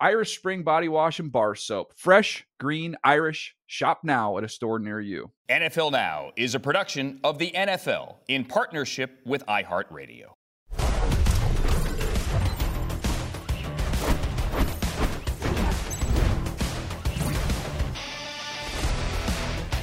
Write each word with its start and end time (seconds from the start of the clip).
Irish 0.00 0.36
Spring 0.36 0.62
Body 0.62 0.88
Wash 0.88 1.18
and 1.18 1.32
Bar 1.32 1.56
Soap. 1.56 1.92
Fresh, 1.96 2.46
green, 2.60 2.94
Irish. 3.02 3.56
Shop 3.66 4.00
now 4.04 4.38
at 4.38 4.44
a 4.44 4.48
store 4.48 4.78
near 4.78 5.00
you. 5.00 5.32
NFL 5.50 5.90
Now 5.90 6.30
is 6.36 6.54
a 6.54 6.60
production 6.60 7.18
of 7.24 7.38
the 7.38 7.50
NFL 7.50 8.14
in 8.28 8.44
partnership 8.44 9.18
with 9.26 9.44
iHeartRadio. 9.46 10.37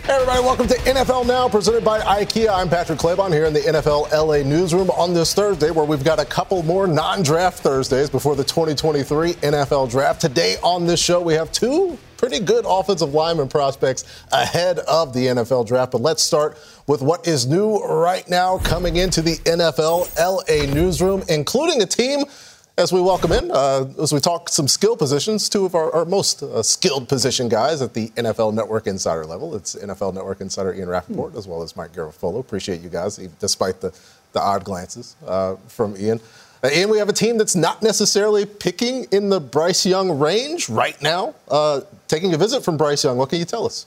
Everybody, 0.07 0.39
welcome 0.41 0.67
to 0.67 0.75
NFL 0.75 1.25
Now, 1.25 1.49
presented 1.49 1.83
by 1.83 1.99
IKEA. 1.99 2.47
I'm 2.47 2.69
Patrick 2.69 2.99
Claybon 2.99 3.33
here 3.33 3.45
in 3.45 3.53
the 3.53 3.61
NFL 3.61 4.11
LA 4.11 4.47
newsroom 4.47 4.91
on 4.91 5.15
this 5.15 5.33
Thursday, 5.33 5.71
where 5.71 5.83
we've 5.83 6.03
got 6.03 6.19
a 6.19 6.25
couple 6.25 6.61
more 6.61 6.85
non-draft 6.85 7.57
Thursdays 7.57 8.07
before 8.07 8.35
the 8.35 8.43
2023 8.43 9.33
NFL 9.33 9.89
Draft. 9.89 10.21
Today 10.21 10.57
on 10.61 10.85
this 10.85 11.01
show, 11.01 11.19
we 11.19 11.33
have 11.33 11.51
two 11.51 11.97
pretty 12.17 12.39
good 12.39 12.65
offensive 12.67 13.15
lineman 13.15 13.47
prospects 13.47 14.03
ahead 14.31 14.77
of 14.79 15.11
the 15.11 15.25
NFL 15.25 15.65
Draft. 15.65 15.91
But 15.93 16.01
let's 16.01 16.21
start 16.21 16.59
with 16.85 17.01
what 17.01 17.27
is 17.27 17.47
new 17.47 17.79
right 17.79 18.29
now 18.29 18.59
coming 18.59 18.97
into 18.97 19.23
the 19.23 19.37
NFL 19.37 20.15
LA 20.19 20.71
newsroom, 20.71 21.23
including 21.29 21.81
a 21.81 21.87
team 21.87 22.25
as 22.77 22.91
we 22.91 22.99
welcome 22.99 23.31
in, 23.31 23.51
uh, 23.51 23.85
as 24.01 24.11
we 24.11 24.19
talk 24.19 24.49
some 24.49 24.67
skill 24.67 24.97
positions, 24.97 25.47
two 25.47 25.65
of 25.65 25.75
our, 25.75 25.93
our 25.93 26.05
most 26.05 26.43
uh, 26.43 26.61
skilled 26.61 27.07
position 27.07 27.47
guys 27.47 27.81
at 27.81 27.93
the 27.93 28.09
NFL 28.09 28.53
Network 28.53 28.85
Insider 28.87 29.25
level. 29.25 29.55
It's 29.55 29.75
NFL 29.75 30.13
Network 30.13 30.41
Insider 30.41 30.73
Ian 30.73 30.89
Rapoport 30.89 31.33
mm. 31.33 31.37
as 31.37 31.47
well 31.47 31.63
as 31.63 31.75
Mike 31.75 31.93
Garafolo. 31.93 32.39
Appreciate 32.39 32.81
you 32.81 32.89
guys, 32.89 33.15
despite 33.39 33.79
the, 33.79 33.97
the 34.33 34.41
odd 34.41 34.65
glances 34.65 35.15
uh, 35.25 35.55
from 35.67 35.95
Ian. 35.97 36.19
Uh, 36.63 36.69
Ian, 36.73 36.89
we 36.89 36.97
have 36.97 37.07
a 37.07 37.13
team 37.13 37.37
that's 37.37 37.55
not 37.55 37.81
necessarily 37.81 38.45
picking 38.45 39.05
in 39.05 39.29
the 39.29 39.39
Bryce 39.39 39.85
Young 39.85 40.19
range 40.19 40.67
right 40.69 41.01
now. 41.01 41.33
Uh, 41.47 41.81
taking 42.09 42.33
a 42.33 42.37
visit 42.37 42.63
from 42.63 42.75
Bryce 42.75 43.05
Young, 43.05 43.17
what 43.17 43.29
can 43.29 43.39
you 43.39 43.45
tell 43.45 43.65
us? 43.65 43.85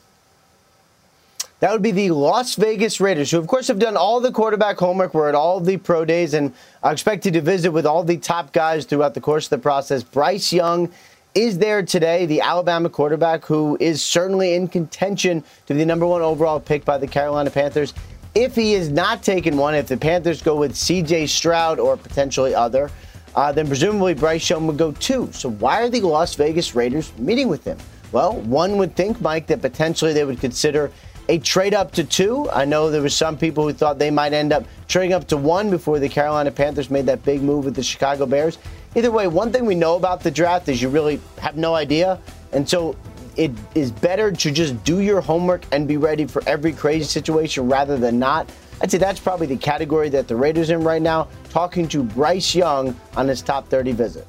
That 1.61 1.73
would 1.73 1.83
be 1.83 1.91
the 1.91 2.11
Las 2.11 2.55
Vegas 2.55 3.01
Raiders, 3.01 3.33
who, 3.33 3.39
of 3.39 3.49
course, 3.49 3.67
have 3.67 3.81
done 3.81 3.97
all 3.97 4.21
the 4.21 4.31
quarterback 4.31 4.79
homework. 4.79 5.13
We're 5.13 5.29
at 5.29 5.35
all 5.35 5.59
the 5.59 5.77
pro 5.77 6.05
days 6.05 6.33
and 6.33 6.55
are 6.85 6.93
expected 6.93 7.33
to 7.33 7.41
visit 7.41 7.73
with 7.73 7.85
all 7.85 8.05
the 8.05 8.17
top 8.17 8.53
guys 8.53 8.85
throughout 8.85 9.15
the 9.15 9.21
course 9.21 9.47
of 9.47 9.51
the 9.51 9.59
process. 9.59 10.05
Bryce 10.05 10.53
Young 10.53 10.89
is 11.35 11.59
there 11.59 11.83
today, 11.83 12.27
the 12.27 12.41
Alabama 12.41 12.89
quarterback, 12.89 13.45
who 13.45 13.77
is 13.81 14.01
certainly 14.03 14.55
in 14.55 14.69
contention 14.69 15.43
to 15.67 15.75
be 15.75 15.81
the 15.81 15.87
number 15.87 16.07
one 16.07 16.23
overall 16.23 16.61
pick 16.61 16.85
by 16.85 16.97
the 16.97 17.09
Carolina 17.09 17.51
Panthers. 17.51 17.93
If 18.37 18.55
he 18.55 18.75
is 18.75 18.89
not 18.89 19.25
taken 19.25 19.57
one, 19.57 19.75
if 19.75 19.89
the 19.89 19.97
Panthers 19.97 20.41
go 20.41 20.55
with 20.55 20.75
CJ 20.75 21.29
Stroud 21.29 21.81
or 21.81 21.97
potentially 21.97 22.55
other, 22.55 22.89
uh, 23.35 23.51
then 23.51 23.67
presumably 23.67 24.15
Bryce 24.15 24.49
Young 24.49 24.69
would 24.69 24.79
go 24.79 24.93
two. 24.93 25.29
So 25.33 25.51
why 25.51 25.83
are 25.83 25.89
the 25.89 26.03
Las 26.03 26.37
Vegas 26.37 26.77
Raiders 26.77 27.13
meeting 27.19 27.49
with 27.49 27.65
him? 27.65 27.79
Well, 28.13 28.35
one 28.43 28.79
would 28.79 28.95
think, 28.95 29.21
Mike, 29.21 29.49
that 29.49 29.61
potentially 29.61 30.13
they 30.13 30.25
would 30.25 30.41
consider 30.41 30.91
a 31.29 31.39
trade 31.39 31.75
up 31.75 31.93
to 31.93 32.05
two. 32.05 32.49
I 32.51 32.65
know 32.65 32.91
there 32.91 33.03
were 33.03 33.09
some 33.09 33.37
people 33.37 33.65
who 33.67 33.73
thought 33.73 33.99
they 33.99 34.11
might 34.11 34.33
end 34.33 34.53
up 34.53 34.65
trading 34.89 35.13
up 35.13 35.29
to 35.29 35.37
one 35.37 35.71
before 35.71 35.99
the 35.99 36.09
Carolina 36.09 36.51
Panthers 36.51 36.91
made 36.91 37.07
that 37.07 37.23
big 37.25 37.43
move 37.43 37.65
with 37.65 37.75
the 37.75 37.83
Chicago 37.83 38.25
Bears. 38.25 38.59
Either 38.97 39.11
way, 39.11 39.27
one 39.27 39.53
thing 39.53 39.67
we 39.67 39.75
know 39.75 39.97
about 39.97 40.23
the 40.23 40.31
draft 40.31 40.69
is 40.69 40.81
you 40.81 40.89
really 40.89 41.21
have 41.39 41.57
no 41.57 41.75
idea. 41.75 42.19
And 42.53 42.67
so 42.67 42.97
it 43.37 43.53
is 43.75 43.93
better 43.93 44.33
to 44.33 44.51
just 44.51 44.83
do 44.85 45.01
your 45.01 45.21
homework 45.21 45.63
and 45.71 45.87
be 45.87 45.99
ready 45.99 46.27
for 46.27 46.43
every 46.47 46.73
crazy 46.73 47.05
situation 47.05 47.69
rather 47.69 47.99
than 47.99 48.19
not. 48.19 48.51
I'd 48.81 48.91
say 48.91 48.99
that's 48.99 49.21
probably 49.21 49.47
the 49.47 49.57
category 49.57 50.09
that 50.11 50.29
the 50.29 50.37
Raiders 50.37 50.71
in 50.71 50.83
right 50.83 51.03
now, 51.03 51.29
talking 51.51 51.89
to 51.89 52.03
Bryce 52.03 52.55
Young 52.55 52.99
on 53.17 53.29
his 53.29 53.43
top 53.43 53.69
30 53.69 53.93
visit. 53.93 54.27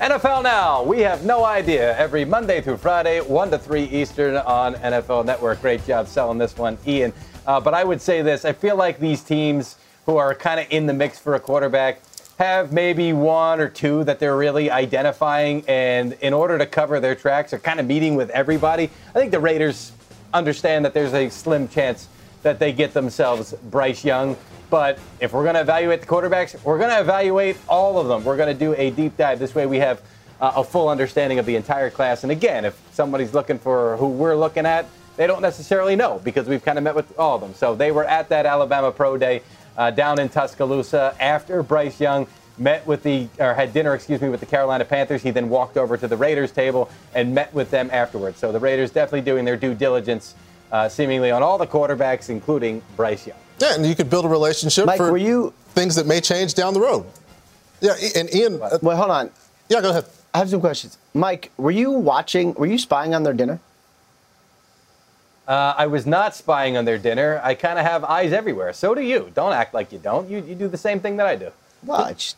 NFL 0.00 0.42
Now, 0.42 0.82
we 0.82 1.00
have 1.00 1.24
no 1.24 1.46
idea. 1.46 1.96
Every 1.96 2.26
Monday 2.26 2.60
through 2.60 2.76
Friday, 2.76 3.22
1 3.22 3.50
to 3.50 3.58
3 3.58 3.84
Eastern 3.84 4.36
on 4.36 4.74
NFL 4.74 5.24
Network. 5.24 5.62
Great 5.62 5.86
job 5.86 6.06
selling 6.06 6.36
this 6.36 6.54
one, 6.54 6.76
Ian. 6.86 7.14
Uh, 7.46 7.58
but 7.60 7.72
I 7.72 7.82
would 7.82 8.02
say 8.02 8.20
this 8.20 8.44
I 8.44 8.52
feel 8.52 8.76
like 8.76 9.00
these 9.00 9.22
teams 9.22 9.76
who 10.04 10.18
are 10.18 10.34
kind 10.34 10.60
of 10.60 10.66
in 10.68 10.84
the 10.84 10.92
mix 10.92 11.18
for 11.18 11.34
a 11.34 11.40
quarterback 11.40 12.02
have 12.38 12.74
maybe 12.74 13.14
one 13.14 13.58
or 13.58 13.70
two 13.70 14.04
that 14.04 14.18
they're 14.18 14.36
really 14.36 14.70
identifying. 14.70 15.64
And 15.66 16.12
in 16.20 16.34
order 16.34 16.58
to 16.58 16.66
cover 16.66 17.00
their 17.00 17.14
tracks, 17.14 17.54
are 17.54 17.58
kind 17.58 17.80
of 17.80 17.86
meeting 17.86 18.16
with 18.16 18.28
everybody. 18.30 18.90
I 19.14 19.18
think 19.18 19.30
the 19.30 19.40
Raiders 19.40 19.92
understand 20.34 20.84
that 20.84 20.92
there's 20.92 21.14
a 21.14 21.30
slim 21.30 21.68
chance 21.68 22.08
that 22.42 22.58
they 22.58 22.70
get 22.70 22.92
themselves 22.92 23.54
Bryce 23.70 24.04
Young. 24.04 24.36
But 24.68 24.98
if 25.20 25.32
we're 25.32 25.44
going 25.44 25.54
to 25.54 25.60
evaluate 25.60 26.00
the 26.00 26.06
quarterbacks, 26.06 26.62
we're 26.64 26.78
going 26.78 26.90
to 26.90 27.00
evaluate 27.00 27.56
all 27.68 27.98
of 27.98 28.08
them. 28.08 28.24
We're 28.24 28.36
going 28.36 28.52
to 28.52 28.58
do 28.58 28.74
a 28.74 28.90
deep 28.90 29.16
dive. 29.16 29.38
This 29.38 29.54
way 29.54 29.66
we 29.66 29.78
have 29.78 30.02
uh, 30.40 30.52
a 30.56 30.64
full 30.64 30.88
understanding 30.88 31.38
of 31.38 31.46
the 31.46 31.56
entire 31.56 31.90
class. 31.90 32.22
And 32.22 32.32
again, 32.32 32.64
if 32.64 32.80
somebody's 32.92 33.32
looking 33.32 33.58
for 33.58 33.96
who 33.96 34.08
we're 34.08 34.36
looking 34.36 34.66
at, 34.66 34.86
they 35.16 35.26
don't 35.26 35.42
necessarily 35.42 35.96
know 35.96 36.20
because 36.24 36.46
we've 36.46 36.64
kind 36.64 36.78
of 36.78 36.84
met 36.84 36.94
with 36.94 37.18
all 37.18 37.36
of 37.36 37.40
them. 37.40 37.54
So 37.54 37.74
they 37.74 37.90
were 37.90 38.04
at 38.04 38.28
that 38.28 38.44
Alabama 38.44 38.92
Pro 38.92 39.16
Day 39.16 39.42
uh, 39.76 39.90
down 39.90 40.20
in 40.20 40.28
Tuscaloosa 40.28 41.16
after 41.20 41.62
Bryce 41.62 42.00
Young 42.00 42.26
met 42.58 42.86
with 42.86 43.02
the 43.02 43.28
or 43.38 43.54
had 43.54 43.72
dinner, 43.72 43.94
excuse 43.94 44.20
me, 44.20 44.28
with 44.28 44.40
the 44.40 44.46
Carolina 44.46 44.84
Panthers. 44.84 45.22
He 45.22 45.30
then 45.30 45.48
walked 45.48 45.76
over 45.76 45.96
to 45.96 46.08
the 46.08 46.16
Raiders 46.16 46.52
table 46.52 46.90
and 47.14 47.34
met 47.34 47.52
with 47.52 47.70
them 47.70 47.90
afterwards. 47.92 48.38
So 48.38 48.52
the 48.52 48.60
Raiders 48.60 48.90
definitely 48.90 49.22
doing 49.22 49.44
their 49.44 49.56
due 49.56 49.74
diligence, 49.74 50.34
uh, 50.72 50.88
seemingly 50.88 51.30
on 51.30 51.42
all 51.42 51.58
the 51.58 51.66
quarterbacks, 51.66 52.30
including 52.30 52.82
Bryce 52.96 53.26
Young. 53.26 53.38
Yeah, 53.58 53.74
and 53.74 53.86
you 53.86 53.94
could 53.94 54.10
build 54.10 54.24
a 54.24 54.28
relationship 54.28 54.86
Mike, 54.86 54.98
for 54.98 55.10
were 55.12 55.18
you, 55.18 55.52
things 55.74 55.94
that 55.96 56.06
may 56.06 56.20
change 56.20 56.54
down 56.54 56.74
the 56.74 56.80
road. 56.80 57.06
Yeah, 57.80 57.94
and 58.14 58.32
Ian. 58.34 58.60
Uh, 58.60 58.78
well, 58.82 58.96
hold 58.96 59.10
on. 59.10 59.30
Yeah, 59.68 59.80
go 59.80 59.90
ahead. 59.90 60.04
I 60.34 60.38
have 60.38 60.50
some 60.50 60.60
questions. 60.60 60.98
Mike, 61.14 61.50
were 61.56 61.70
you 61.70 61.90
watching, 61.90 62.54
were 62.54 62.66
you 62.66 62.78
spying 62.78 63.14
on 63.14 63.22
their 63.22 63.32
dinner? 63.32 63.58
Uh, 65.48 65.74
I 65.76 65.86
was 65.86 66.06
not 66.06 66.34
spying 66.34 66.76
on 66.76 66.84
their 66.84 66.98
dinner. 66.98 67.40
I 67.42 67.54
kind 67.54 67.78
of 67.78 67.84
have 67.86 68.04
eyes 68.04 68.32
everywhere. 68.32 68.72
So 68.72 68.94
do 68.94 69.00
you. 69.00 69.30
Don't 69.34 69.52
act 69.52 69.74
like 69.74 69.92
you 69.92 69.98
don't. 69.98 70.28
You, 70.28 70.42
you 70.42 70.54
do 70.54 70.68
the 70.68 70.76
same 70.76 71.00
thing 71.00 71.16
that 71.18 71.26
I 71.26 71.36
do. 71.36 71.52
Well, 71.84 72.06
it's 72.06 72.34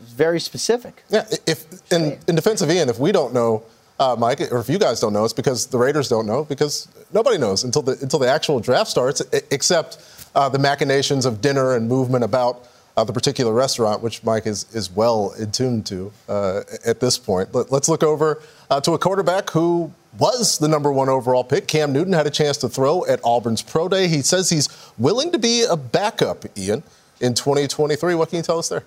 very 0.00 0.40
specific. 0.40 1.02
Yeah, 1.08 1.24
if 1.46 1.66
in, 1.90 2.18
in 2.28 2.34
defense 2.34 2.60
of 2.60 2.70
Ian, 2.70 2.88
if 2.88 2.98
we 2.98 3.12
don't 3.12 3.32
know, 3.32 3.64
uh, 3.98 4.14
Mike, 4.18 4.40
or 4.52 4.58
if 4.58 4.68
you 4.68 4.78
guys 4.78 5.00
don't 5.00 5.12
know, 5.12 5.24
it's 5.24 5.32
because 5.32 5.66
the 5.66 5.78
Raiders 5.78 6.08
don't 6.08 6.26
know, 6.26 6.44
because 6.44 6.88
nobody 7.12 7.38
knows 7.38 7.64
until 7.64 7.82
the 7.82 7.98
until 8.00 8.18
the 8.18 8.28
actual 8.28 8.60
draft 8.60 8.90
starts, 8.90 9.20
except 9.50 9.98
uh, 10.34 10.48
the 10.48 10.58
machinations 10.58 11.26
of 11.26 11.40
dinner 11.40 11.74
and 11.74 11.88
movement 11.88 12.24
about 12.24 12.66
uh, 12.96 13.04
the 13.04 13.12
particular 13.12 13.52
restaurant, 13.52 14.02
which 14.02 14.22
Mike 14.24 14.46
is, 14.46 14.66
is 14.74 14.90
well 14.90 15.32
attuned 15.38 15.86
to 15.86 16.12
uh, 16.28 16.62
at 16.84 17.00
this 17.00 17.18
point. 17.18 17.54
Let, 17.54 17.72
us 17.72 17.88
look 17.88 18.02
over 18.02 18.42
uh, 18.70 18.80
to 18.82 18.92
a 18.92 18.98
quarterback 18.98 19.50
who 19.50 19.92
was 20.18 20.58
the 20.58 20.68
number 20.68 20.90
one 20.90 21.08
overall 21.08 21.44
pick. 21.44 21.66
Cam 21.66 21.92
Newton 21.92 22.12
had 22.12 22.26
a 22.26 22.30
chance 22.30 22.56
to 22.58 22.68
throw 22.68 23.06
at 23.06 23.20
Auburn's 23.22 23.62
Pro 23.62 23.88
Day. 23.88 24.08
He 24.08 24.22
says 24.22 24.50
he's 24.50 24.68
willing 24.98 25.32
to 25.32 25.38
be 25.38 25.64
a 25.64 25.76
backup, 25.76 26.44
Ian, 26.58 26.82
in 27.20 27.34
2023. 27.34 28.14
What 28.14 28.28
can 28.28 28.38
you 28.38 28.42
tell 28.42 28.58
us 28.58 28.68
there? 28.68 28.84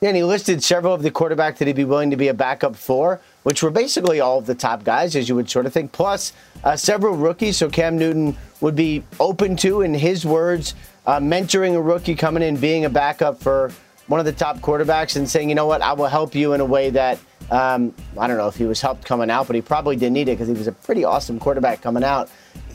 Yeah, 0.00 0.10
and 0.10 0.16
he 0.16 0.22
listed 0.22 0.62
several 0.62 0.94
of 0.94 1.02
the 1.02 1.10
quarterbacks 1.10 1.58
that 1.58 1.66
he'd 1.66 1.74
be 1.74 1.84
willing 1.84 2.10
to 2.10 2.16
be 2.16 2.28
a 2.28 2.34
backup 2.34 2.76
for, 2.76 3.20
which 3.42 3.64
were 3.64 3.70
basically 3.70 4.20
all 4.20 4.38
of 4.38 4.46
the 4.46 4.54
top 4.54 4.84
guys, 4.84 5.16
as 5.16 5.28
you 5.28 5.34
would 5.34 5.50
sort 5.50 5.66
of 5.66 5.72
think, 5.72 5.90
plus 5.90 6.32
uh, 6.62 6.76
several 6.76 7.16
rookies. 7.16 7.56
So 7.56 7.68
Cam 7.68 7.98
Newton 7.98 8.36
would 8.60 8.76
be 8.76 9.02
open 9.18 9.56
to, 9.56 9.82
in 9.82 9.92
his 9.92 10.24
words, 10.24 10.76
uh, 11.06 11.18
mentoring 11.18 11.74
a 11.74 11.82
rookie 11.82 12.14
coming 12.14 12.44
in, 12.44 12.56
being 12.56 12.84
a 12.84 12.90
backup 12.90 13.40
for 13.40 13.72
one 14.06 14.20
of 14.20 14.26
the 14.26 14.32
top 14.32 14.58
quarterbacks, 14.60 15.16
and 15.16 15.28
saying, 15.28 15.48
you 15.48 15.56
know 15.56 15.66
what, 15.66 15.82
I 15.82 15.94
will 15.94 16.06
help 16.06 16.32
you 16.32 16.52
in 16.52 16.60
a 16.60 16.64
way 16.64 16.90
that 16.90 17.18
um, 17.50 17.92
I 18.16 18.28
don't 18.28 18.36
know 18.36 18.46
if 18.46 18.56
he 18.56 18.66
was 18.66 18.80
helped 18.80 19.04
coming 19.04 19.30
out, 19.30 19.48
but 19.48 19.56
he 19.56 19.62
probably 19.62 19.96
didn't 19.96 20.14
need 20.14 20.28
it 20.28 20.38
because 20.38 20.46
he 20.48 20.54
was 20.54 20.68
a 20.68 20.72
pretty 20.72 21.04
awesome 21.04 21.40
quarterback 21.40 21.82
coming 21.82 22.04
out. 22.04 22.30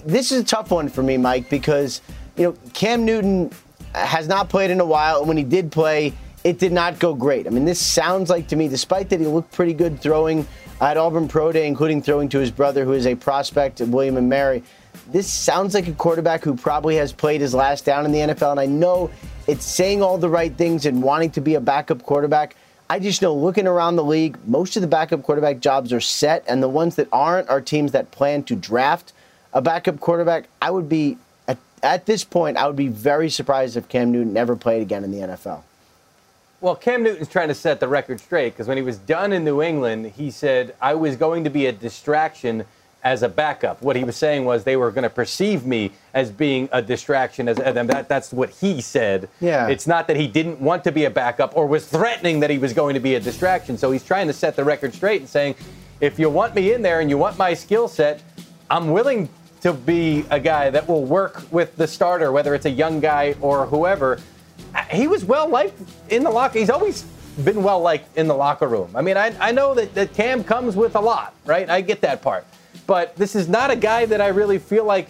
This 0.05 0.31
is 0.31 0.41
a 0.41 0.43
tough 0.43 0.71
one 0.71 0.89
for 0.89 1.03
me, 1.03 1.15
Mike, 1.15 1.49
because 1.49 2.01
you 2.35 2.43
know 2.43 2.57
Cam 2.73 3.05
Newton 3.05 3.51
has 3.95 4.27
not 4.27 4.49
played 4.49 4.71
in 4.71 4.81
a 4.81 4.85
while, 4.85 5.19
and 5.19 5.27
when 5.27 5.37
he 5.37 5.43
did 5.43 5.71
play, 5.71 6.13
it 6.43 6.59
did 6.59 6.71
not 6.73 6.99
go 6.99 7.13
great. 7.13 7.47
I 7.47 7.49
mean, 7.49 7.65
this 7.65 7.79
sounds 7.79 8.29
like 8.29 8.47
to 8.49 8.55
me, 8.55 8.67
despite 8.67 9.09
that 9.09 9.19
he 9.19 9.25
looked 9.25 9.51
pretty 9.51 9.73
good 9.73 10.01
throwing 10.01 10.45
at 10.81 10.97
Auburn 10.97 11.27
Pro 11.27 11.51
Day, 11.51 11.67
including 11.67 12.01
throwing 12.01 12.27
to 12.29 12.39
his 12.39 12.51
brother, 12.51 12.83
who 12.83 12.91
is 12.91 13.07
a 13.07 13.15
prospect, 13.15 13.79
William 13.79 14.17
and 14.17 14.27
Mary. 14.27 14.63
This 15.07 15.31
sounds 15.31 15.73
like 15.73 15.87
a 15.87 15.93
quarterback 15.93 16.43
who 16.43 16.55
probably 16.55 16.95
has 16.97 17.13
played 17.13 17.41
his 17.41 17.53
last 17.53 17.85
down 17.85 18.05
in 18.05 18.11
the 18.11 18.19
NFL, 18.19 18.51
and 18.51 18.59
I 18.59 18.65
know 18.65 19.09
it's 19.47 19.65
saying 19.65 20.01
all 20.01 20.17
the 20.17 20.29
right 20.29 20.53
things 20.53 20.85
and 20.85 21.01
wanting 21.01 21.31
to 21.31 21.41
be 21.41 21.55
a 21.55 21.61
backup 21.61 22.03
quarterback. 22.03 22.55
I 22.89 22.99
just 22.99 23.21
know 23.21 23.33
looking 23.33 23.65
around 23.65 23.95
the 23.95 24.03
league, 24.03 24.37
most 24.45 24.75
of 24.75 24.81
the 24.81 24.87
backup 24.87 25.23
quarterback 25.23 25.59
jobs 25.59 25.93
are 25.93 26.01
set, 26.01 26.43
and 26.47 26.61
the 26.61 26.69
ones 26.69 26.95
that 26.95 27.07
aren't 27.11 27.49
are 27.49 27.61
teams 27.61 27.93
that 27.93 28.11
plan 28.11 28.43
to 28.43 28.55
draft 28.55 29.13
a 29.53 29.61
backup 29.61 29.99
quarterback, 29.99 30.45
I 30.61 30.71
would 30.71 30.89
be 30.89 31.17
at, 31.47 31.57
at 31.81 32.05
this 32.05 32.23
point, 32.23 32.57
I 32.57 32.67
would 32.67 32.75
be 32.75 32.89
very 32.89 33.29
surprised 33.29 33.77
if 33.77 33.87
Cam 33.87 34.11
Newton 34.11 34.33
never 34.33 34.55
played 34.55 34.81
again 34.81 35.03
in 35.03 35.11
the 35.11 35.19
NFL. 35.19 35.63
Well, 36.63 36.77
Cam 36.77 37.04
Newton's 37.04 37.27
trying 37.27 37.50
to 37.50 37.54
set 37.54 37.81
the 37.81 37.89
record 37.89 38.21
straight 38.21 38.54
because 38.54 38.69
when 38.69 38.77
he 38.77 38.83
was 38.83 38.98
done 38.98 39.33
in 39.33 39.44
New 39.44 39.62
England, 39.62 40.06
he 40.06 40.31
said, 40.31 40.74
I 40.81 40.94
was 40.94 41.18
going 41.18 41.44
to 41.44 41.50
be 41.50 41.65
a 41.65 41.74
distraction 41.74 42.63
as 43.04 43.21
a 43.21 43.27
backup. 43.27 43.81
What 43.81 43.98
he 43.98 44.06
was 44.06 44.15
saying 44.15 44.45
was 44.45 44.63
they 44.63 44.77
were 44.77 44.89
going 44.89 45.04
to 45.04 45.10
perceive 45.10 45.65
me 45.65 45.92
as 46.13 46.31
being 46.31 46.69
a 46.71 46.81
distraction. 46.81 47.50
As 47.50 47.60
and 47.60 47.89
that, 47.89 48.07
that's 48.07 48.31
what 48.31 48.50
he 48.50 48.80
said. 48.80 49.27
Yeah. 49.42 49.68
It's 49.68 49.88
not 49.88 50.07
that 50.07 50.15
he 50.15 50.25
didn't 50.25 50.62
want 50.62 50.86
to 50.86 50.94
be 50.94 51.04
a 51.04 51.10
backup 51.10 51.57
or 51.57 51.68
was 51.68 51.86
threatening 51.86 52.39
that 52.39 52.50
he 52.50 52.60
was 52.60 52.71
going 52.71 52.94
to 52.94 53.01
be 53.01 53.15
a 53.15 53.19
distraction. 53.19 53.77
So 53.77 53.92
he's 53.92 54.06
trying 54.06 54.27
to 54.27 54.33
set 54.33 54.56
the 54.56 54.63
record 54.63 54.94
straight 54.94 55.19
and 55.19 55.30
saying, 55.30 55.56
if 56.00 56.18
you 56.18 56.30
want 56.30 56.56
me 56.56 56.71
in 56.71 56.81
there 56.81 57.01
and 57.01 57.10
you 57.10 57.18
want 57.18 57.38
my 57.38 57.56
skill 57.56 57.89
set, 57.89 58.24
I'm 58.69 58.92
willing 58.92 59.27
to 59.63 59.74
be 59.74 60.24
a 60.30 60.39
guy 60.39 60.69
that 60.69 60.88
will 60.88 61.04
work 61.04 61.44
with 61.51 61.75
the 61.75 61.88
starter, 61.88 62.31
whether 62.31 62.56
it's 62.56 62.65
a 62.65 62.71
young 62.71 63.01
guy 63.01 63.36
or 63.42 63.65
whoever. 63.65 64.18
He 64.91 65.07
was 65.07 65.23
well 65.25 65.47
liked 65.47 65.79
in 66.09 66.23
the 66.23 66.29
locker. 66.29 66.59
He's 66.59 66.69
always 66.69 67.03
been 67.43 67.63
well 67.63 67.79
liked 67.79 68.15
in 68.17 68.27
the 68.27 68.35
locker 68.35 68.67
room. 68.67 68.89
I 68.95 69.01
mean, 69.01 69.17
I, 69.17 69.35
I 69.39 69.51
know 69.51 69.73
that, 69.73 69.93
that 69.95 70.13
Cam 70.13 70.43
comes 70.43 70.75
with 70.75 70.95
a 70.95 70.99
lot, 70.99 71.33
right? 71.45 71.69
I 71.69 71.81
get 71.81 72.01
that 72.01 72.21
part. 72.21 72.45
But 72.85 73.15
this 73.15 73.35
is 73.35 73.47
not 73.47 73.71
a 73.71 73.75
guy 73.75 74.05
that 74.05 74.21
I 74.21 74.27
really 74.27 74.59
feel 74.59 74.85
like 74.85 75.09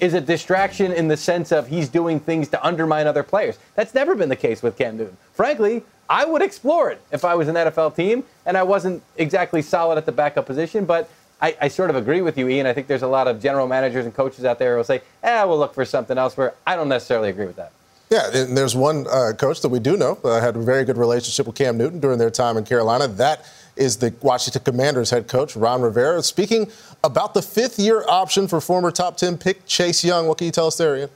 is 0.00 0.14
a 0.14 0.20
distraction 0.20 0.92
in 0.92 1.08
the 1.08 1.16
sense 1.16 1.52
of 1.52 1.68
he's 1.68 1.88
doing 1.88 2.18
things 2.18 2.48
to 2.48 2.66
undermine 2.66 3.06
other 3.06 3.22
players. 3.22 3.58
That's 3.74 3.94
never 3.94 4.14
been 4.14 4.28
the 4.28 4.36
case 4.36 4.62
with 4.62 4.76
Cam 4.76 4.96
Newton. 4.96 5.16
Frankly, 5.32 5.84
I 6.08 6.24
would 6.24 6.42
explore 6.42 6.90
it 6.90 7.00
if 7.12 7.24
I 7.24 7.34
was 7.34 7.48
an 7.48 7.54
NFL 7.54 7.96
team 7.96 8.24
and 8.44 8.56
I 8.56 8.62
wasn't 8.62 9.02
exactly 9.16 9.62
solid 9.62 9.96
at 9.96 10.06
the 10.06 10.12
backup 10.12 10.46
position. 10.46 10.84
But 10.84 11.08
I, 11.40 11.56
I, 11.60 11.68
sort 11.68 11.90
of 11.90 11.96
agree 11.96 12.22
with 12.22 12.38
you, 12.38 12.48
Ian. 12.48 12.66
I 12.66 12.72
think 12.72 12.86
there's 12.86 13.02
a 13.02 13.08
lot 13.08 13.28
of 13.28 13.40
general 13.40 13.66
managers 13.66 14.04
and 14.04 14.14
coaches 14.14 14.44
out 14.44 14.58
there 14.58 14.72
who 14.72 14.76
will 14.78 14.84
say, 14.84 15.02
eh, 15.22 15.44
we'll 15.44 15.58
look 15.58 15.74
for 15.74 15.84
something 15.84 16.18
else. 16.18 16.36
Where 16.36 16.54
I 16.66 16.76
don't 16.76 16.88
necessarily 16.88 17.30
agree 17.30 17.46
with 17.46 17.56
that. 17.56 17.72
Yeah, 18.10 18.30
and 18.32 18.56
there's 18.56 18.76
one 18.76 19.06
uh, 19.08 19.32
coach 19.36 19.62
that 19.62 19.70
we 19.70 19.80
do 19.80 19.96
know 19.96 20.18
uh, 20.24 20.40
had 20.40 20.56
a 20.56 20.60
very 20.60 20.84
good 20.84 20.98
relationship 20.98 21.46
with 21.46 21.56
Cam 21.56 21.76
Newton 21.78 22.00
during 22.00 22.18
their 22.18 22.30
time 22.30 22.56
in 22.56 22.64
Carolina. 22.64 23.08
That 23.08 23.46
is 23.76 23.96
the 23.96 24.14
Washington 24.20 24.62
Commanders 24.62 25.10
head 25.10 25.26
coach, 25.26 25.56
Ron 25.56 25.82
Rivera. 25.82 26.22
Speaking 26.22 26.70
about 27.02 27.34
the 27.34 27.42
fifth 27.42 27.78
year 27.78 28.04
option 28.08 28.46
for 28.46 28.60
former 28.60 28.90
top 28.90 29.16
10 29.16 29.38
pick 29.38 29.66
Chase 29.66 30.04
Young, 30.04 30.28
what 30.28 30.38
can 30.38 30.46
you 30.46 30.52
tell 30.52 30.66
us 30.66 30.76
there, 30.76 30.96
Ian? 30.96 31.10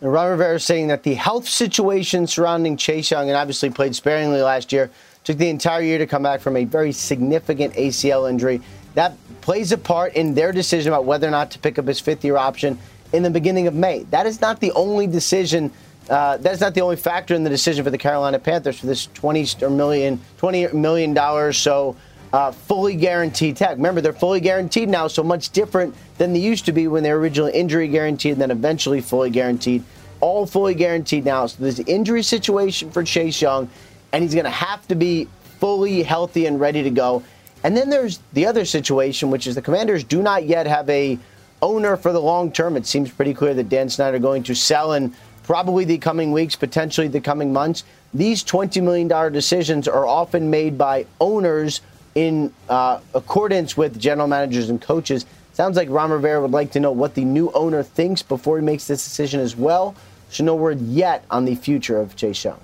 Ron 0.00 0.30
Rivera 0.30 0.56
is 0.56 0.64
saying 0.64 0.88
that 0.88 1.02
the 1.02 1.14
health 1.14 1.48
situation 1.48 2.26
surrounding 2.26 2.76
Chase 2.76 3.10
Young, 3.10 3.28
and 3.28 3.36
obviously 3.36 3.70
played 3.70 3.94
sparingly 3.94 4.42
last 4.42 4.72
year, 4.72 4.90
took 5.24 5.38
the 5.38 5.48
entire 5.48 5.80
year 5.80 5.98
to 5.98 6.06
come 6.06 6.22
back 6.22 6.40
from 6.40 6.56
a 6.56 6.64
very 6.64 6.92
significant 6.92 7.72
ACL 7.74 8.28
injury. 8.28 8.60
That 8.94 9.16
plays 9.40 9.72
a 9.72 9.78
part 9.78 10.14
in 10.14 10.34
their 10.34 10.52
decision 10.52 10.92
about 10.92 11.04
whether 11.04 11.26
or 11.26 11.30
not 11.30 11.50
to 11.52 11.58
pick 11.58 11.78
up 11.78 11.86
his 11.86 12.00
fifth 12.00 12.24
year 12.24 12.36
option 12.36 12.78
in 13.12 13.22
the 13.22 13.30
beginning 13.30 13.66
of 13.66 13.74
May. 13.74 14.04
That 14.04 14.26
is 14.26 14.40
not 14.40 14.60
the 14.60 14.72
only 14.72 15.06
decision 15.06 15.72
uh, 16.08 16.36
that's 16.36 16.60
not 16.60 16.72
the 16.74 16.80
only 16.82 16.94
factor 16.94 17.34
in 17.34 17.42
the 17.42 17.50
decision 17.50 17.82
for 17.82 17.90
the 17.90 17.98
Carolina 17.98 18.38
Panthers 18.38 18.78
for 18.78 18.86
this 18.86 19.06
20 19.06 19.64
or 19.64 19.70
million, 19.70 20.20
20 20.36 20.68
million 20.68 21.14
dollars 21.14 21.56
so 21.56 21.96
uh, 22.32 22.52
fully 22.52 22.94
guaranteed 22.94 23.56
tag. 23.56 23.76
Remember, 23.78 24.00
they're 24.00 24.12
fully 24.12 24.40
guaranteed 24.40 24.88
now, 24.88 25.08
so 25.08 25.22
much 25.22 25.50
different 25.50 25.94
than 26.18 26.32
they 26.32 26.38
used 26.38 26.66
to 26.66 26.72
be 26.72 26.86
when 26.88 27.02
they 27.02 27.12
were 27.12 27.18
originally 27.18 27.52
injury 27.52 27.88
guaranteed 27.88 28.32
and 28.32 28.40
then 28.40 28.50
eventually 28.50 29.00
fully 29.00 29.30
guaranteed. 29.30 29.82
All 30.20 30.46
fully 30.46 30.74
guaranteed 30.74 31.24
now. 31.24 31.46
So 31.46 31.62
there's 31.62 31.78
an 31.78 31.86
injury 31.86 32.22
situation 32.22 32.90
for 32.90 33.02
Chase 33.02 33.40
Young, 33.40 33.68
and 34.12 34.22
he's 34.22 34.34
going 34.34 34.44
to 34.44 34.50
have 34.50 34.86
to 34.88 34.94
be 34.94 35.28
fully 35.60 36.02
healthy 36.02 36.46
and 36.46 36.60
ready 36.60 36.82
to 36.82 36.90
go. 36.90 37.22
And 37.64 37.76
then 37.76 37.90
there's 37.90 38.20
the 38.32 38.46
other 38.46 38.64
situation, 38.64 39.30
which 39.30 39.46
is 39.46 39.54
the 39.54 39.62
Commanders 39.62 40.04
do 40.04 40.22
not 40.22 40.44
yet 40.44 40.66
have 40.66 40.88
a 40.90 41.18
owner 41.62 41.96
for 41.96 42.12
the 42.12 42.20
long 42.20 42.52
term. 42.52 42.76
It 42.76 42.86
seems 42.86 43.10
pretty 43.10 43.34
clear 43.34 43.54
that 43.54 43.68
Dan 43.68 43.88
Snyder 43.88 44.18
going 44.18 44.42
to 44.44 44.54
sell 44.54 44.92
in 44.92 45.14
probably 45.42 45.84
the 45.84 45.98
coming 45.98 46.32
weeks, 46.32 46.56
potentially 46.56 47.08
the 47.08 47.20
coming 47.20 47.52
months. 47.52 47.84
These 48.12 48.42
$20 48.44 48.82
million 48.82 49.32
decisions 49.32 49.86
are 49.86 50.06
often 50.06 50.50
made 50.50 50.76
by 50.76 51.06
owners 51.20 51.80
in 52.14 52.52
uh, 52.68 53.00
accordance 53.14 53.76
with 53.76 53.98
general 53.98 54.26
managers 54.26 54.70
and 54.70 54.80
coaches. 54.80 55.26
Sounds 55.52 55.76
like 55.76 55.88
Ron 55.88 56.10
Rivera 56.10 56.40
would 56.40 56.50
like 56.50 56.72
to 56.72 56.80
know 56.80 56.90
what 56.90 57.14
the 57.14 57.24
new 57.24 57.50
owner 57.52 57.82
thinks 57.82 58.22
before 58.22 58.58
he 58.58 58.64
makes 58.64 58.86
this 58.86 59.04
decision 59.04 59.40
as 59.40 59.56
well. 59.56 59.94
So 60.30 60.44
no 60.44 60.54
word 60.54 60.80
yet 60.80 61.24
on 61.30 61.44
the 61.44 61.54
future 61.54 61.98
of 61.98 62.16
Chase 62.16 62.44
Young. 62.44 62.60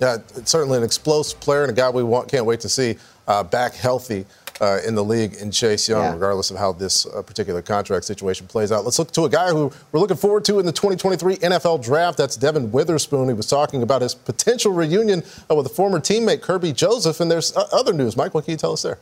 Yeah, 0.00 0.18
certainly 0.44 0.78
an 0.78 0.84
explosive 0.84 1.38
player 1.40 1.62
and 1.62 1.70
a 1.70 1.74
guy 1.74 1.90
we 1.90 2.02
want, 2.02 2.28
can't 2.28 2.46
wait 2.46 2.60
to 2.60 2.68
see 2.68 2.96
uh, 3.28 3.44
back 3.44 3.74
healthy 3.74 4.26
uh, 4.60 4.78
in 4.86 4.94
the 4.94 5.04
league 5.04 5.34
in 5.34 5.50
Chase 5.50 5.88
Young, 5.88 6.02
yeah. 6.02 6.12
regardless 6.12 6.50
of 6.50 6.56
how 6.56 6.72
this 6.72 7.06
uh, 7.06 7.22
particular 7.22 7.62
contract 7.62 8.04
situation 8.04 8.46
plays 8.46 8.70
out. 8.70 8.84
Let's 8.84 8.98
look 8.98 9.10
to 9.12 9.24
a 9.24 9.28
guy 9.28 9.50
who 9.50 9.72
we're 9.92 10.00
looking 10.00 10.16
forward 10.16 10.44
to 10.46 10.58
in 10.58 10.66
the 10.66 10.72
2023 10.72 11.36
NFL 11.36 11.82
Draft. 11.82 12.18
That's 12.18 12.36
Devon 12.36 12.70
Witherspoon. 12.70 13.28
He 13.28 13.34
was 13.34 13.48
talking 13.48 13.82
about 13.82 14.02
his 14.02 14.14
potential 14.14 14.72
reunion 14.72 15.22
uh, 15.50 15.54
with 15.54 15.66
a 15.66 15.70
former 15.70 15.98
teammate, 15.98 16.40
Kerby 16.40 16.74
Joseph. 16.74 17.20
And 17.20 17.30
there's 17.30 17.56
uh, 17.56 17.66
other 17.72 17.92
news. 17.92 18.16
Mike, 18.16 18.34
what 18.34 18.44
can 18.44 18.52
you 18.52 18.58
tell 18.58 18.72
us 18.72 18.82
there? 18.82 18.98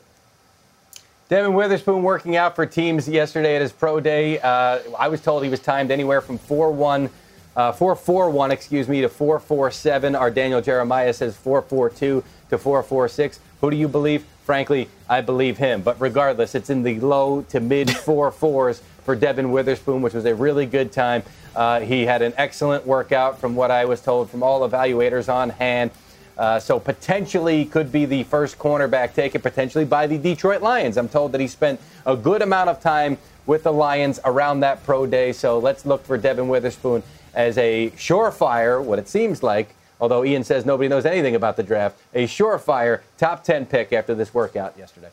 Devon 1.28 1.54
Witherspoon 1.54 2.02
working 2.02 2.36
out 2.36 2.54
for 2.54 2.66
teams 2.66 3.08
yesterday 3.08 3.56
at 3.56 3.62
his 3.62 3.72
pro 3.72 4.00
day. 4.00 4.38
Uh, 4.38 4.80
I 4.98 5.08
was 5.08 5.20
told 5.22 5.42
he 5.44 5.48
was 5.48 5.60
timed 5.60 5.90
anywhere 5.90 6.20
from 6.20 6.38
4 6.38 6.72
1. 6.72 7.10
Uh, 7.54 7.70
441, 7.70 8.50
excuse 8.50 8.88
me, 8.88 9.02
to 9.02 9.10
447. 9.10 10.14
Our 10.14 10.30
Daniel 10.30 10.62
Jeremiah 10.62 11.12
says 11.12 11.36
442 11.36 12.24
to 12.48 12.58
446. 12.58 13.40
Who 13.60 13.70
do 13.70 13.76
you 13.76 13.88
believe? 13.88 14.24
Frankly, 14.44 14.88
I 15.08 15.20
believe 15.20 15.58
him. 15.58 15.82
But 15.82 16.00
regardless, 16.00 16.54
it's 16.54 16.70
in 16.70 16.82
the 16.82 16.98
low 17.00 17.42
to 17.50 17.60
mid 17.60 17.90
four 17.96 18.30
fours 18.30 18.82
for 19.04 19.16
Devon 19.16 19.52
Witherspoon, 19.52 20.02
which 20.02 20.14
was 20.14 20.24
a 20.24 20.34
really 20.34 20.66
good 20.66 20.92
time. 20.92 21.22
Uh, 21.54 21.80
he 21.80 22.06
had 22.06 22.22
an 22.22 22.32
excellent 22.36 22.86
workout, 22.86 23.38
from 23.38 23.54
what 23.54 23.70
I 23.70 23.84
was 23.84 24.00
told 24.00 24.30
from 24.30 24.42
all 24.42 24.68
evaluators 24.68 25.32
on 25.32 25.50
hand. 25.50 25.90
Uh, 26.38 26.58
so 26.58 26.80
potentially 26.80 27.64
could 27.66 27.92
be 27.92 28.06
the 28.06 28.22
first 28.24 28.58
cornerback 28.58 29.14
taken 29.14 29.40
potentially 29.40 29.84
by 29.84 30.06
the 30.06 30.16
Detroit 30.16 30.62
Lions. 30.62 30.96
I'm 30.96 31.08
told 31.08 31.32
that 31.32 31.40
he 31.40 31.46
spent 31.46 31.78
a 32.06 32.16
good 32.16 32.40
amount 32.40 32.70
of 32.70 32.80
time 32.80 33.18
with 33.44 33.64
the 33.64 33.72
Lions 33.72 34.18
around 34.24 34.60
that 34.60 34.82
pro 34.84 35.04
day. 35.06 35.32
So 35.32 35.58
let's 35.58 35.84
look 35.84 36.04
for 36.04 36.16
Devon 36.16 36.48
Witherspoon 36.48 37.02
as 37.34 37.58
a 37.58 37.90
surefire, 37.96 38.82
what 38.82 38.98
it 38.98 39.08
seems 39.08 39.42
like, 39.42 39.74
although 40.02 40.24
Ian 40.24 40.42
says 40.42 40.66
nobody 40.66 40.88
knows 40.88 41.06
anything 41.06 41.36
about 41.36 41.56
the 41.56 41.62
draft, 41.62 41.96
a 42.12 42.26
surefire 42.26 43.02
top 43.18 43.44
10 43.44 43.66
pick 43.66 43.92
after 43.92 44.16
this 44.16 44.34
workout 44.34 44.76
yesterday. 44.76 45.10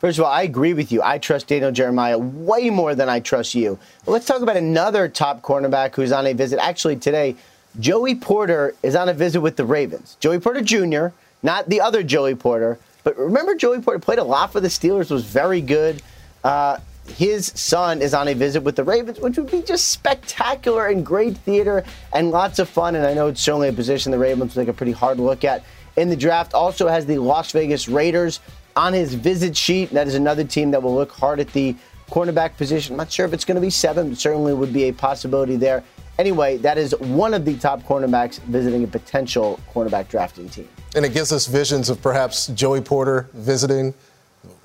First 0.00 0.18
of 0.18 0.24
all, 0.24 0.32
I 0.32 0.42
agree 0.42 0.74
with 0.74 0.90
you. 0.90 1.00
I 1.00 1.18
trust 1.18 1.46
Daniel 1.46 1.70
Jeremiah 1.70 2.18
way 2.18 2.70
more 2.70 2.96
than 2.96 3.08
I 3.08 3.20
trust 3.20 3.54
you. 3.54 3.78
But 4.04 4.12
let's 4.12 4.26
talk 4.26 4.42
about 4.42 4.56
another 4.56 5.08
top 5.08 5.42
cornerback 5.42 5.94
who's 5.94 6.10
on 6.10 6.26
a 6.26 6.32
visit. 6.32 6.58
Actually, 6.58 6.96
today, 6.96 7.36
Joey 7.78 8.16
Porter 8.16 8.74
is 8.82 8.96
on 8.96 9.08
a 9.08 9.14
visit 9.14 9.40
with 9.40 9.56
the 9.56 9.64
Ravens. 9.64 10.16
Joey 10.18 10.40
Porter 10.40 10.62
Jr., 10.62 11.14
not 11.44 11.68
the 11.68 11.80
other 11.80 12.02
Joey 12.02 12.34
Porter. 12.34 12.80
But 13.04 13.16
remember, 13.16 13.54
Joey 13.54 13.80
Porter 13.80 14.00
played 14.00 14.18
a 14.18 14.24
lot 14.24 14.50
for 14.52 14.58
the 14.58 14.68
Steelers, 14.68 15.08
was 15.10 15.24
very 15.24 15.60
good. 15.60 16.02
Uh, 16.42 16.78
his 17.08 17.46
son 17.54 18.02
is 18.02 18.14
on 18.14 18.28
a 18.28 18.34
visit 18.34 18.62
with 18.62 18.76
the 18.76 18.84
Ravens, 18.84 19.18
which 19.20 19.36
would 19.36 19.50
be 19.50 19.62
just 19.62 19.88
spectacular 19.88 20.88
and 20.88 21.04
great 21.04 21.36
theater 21.36 21.84
and 22.12 22.30
lots 22.30 22.58
of 22.58 22.68
fun. 22.68 22.94
And 22.94 23.04
I 23.06 23.14
know 23.14 23.28
it's 23.28 23.40
certainly 23.40 23.68
a 23.68 23.72
position 23.72 24.12
the 24.12 24.18
Ravens 24.18 24.54
take 24.54 24.68
a 24.68 24.72
pretty 24.72 24.92
hard 24.92 25.18
look 25.18 25.44
at 25.44 25.64
in 25.96 26.08
the 26.08 26.16
draft. 26.16 26.54
Also 26.54 26.88
has 26.88 27.06
the 27.06 27.18
Las 27.18 27.52
Vegas 27.52 27.88
Raiders 27.88 28.40
on 28.76 28.92
his 28.92 29.14
visit 29.14 29.56
sheet. 29.56 29.90
That 29.90 30.06
is 30.06 30.14
another 30.14 30.44
team 30.44 30.70
that 30.70 30.82
will 30.82 30.94
look 30.94 31.10
hard 31.10 31.40
at 31.40 31.52
the 31.52 31.74
cornerback 32.10 32.56
position. 32.56 32.94
I'm 32.94 32.98
not 32.98 33.12
sure 33.12 33.26
if 33.26 33.32
it's 33.32 33.44
going 33.44 33.56
to 33.56 33.60
be 33.60 33.70
seven, 33.70 34.10
but 34.10 34.18
certainly 34.18 34.54
would 34.54 34.72
be 34.72 34.84
a 34.84 34.92
possibility 34.92 35.56
there. 35.56 35.82
Anyway, 36.18 36.58
that 36.58 36.76
is 36.76 36.94
one 36.98 37.32
of 37.32 37.44
the 37.44 37.56
top 37.56 37.82
cornerbacks 37.82 38.40
visiting 38.40 38.84
a 38.84 38.86
potential 38.86 39.58
cornerback 39.72 40.08
drafting 40.08 40.48
team. 40.48 40.68
And 40.94 41.04
it 41.04 41.14
gives 41.14 41.32
us 41.32 41.46
visions 41.46 41.88
of 41.88 42.02
perhaps 42.02 42.48
Joey 42.48 42.80
Porter 42.80 43.30
visiting, 43.32 43.94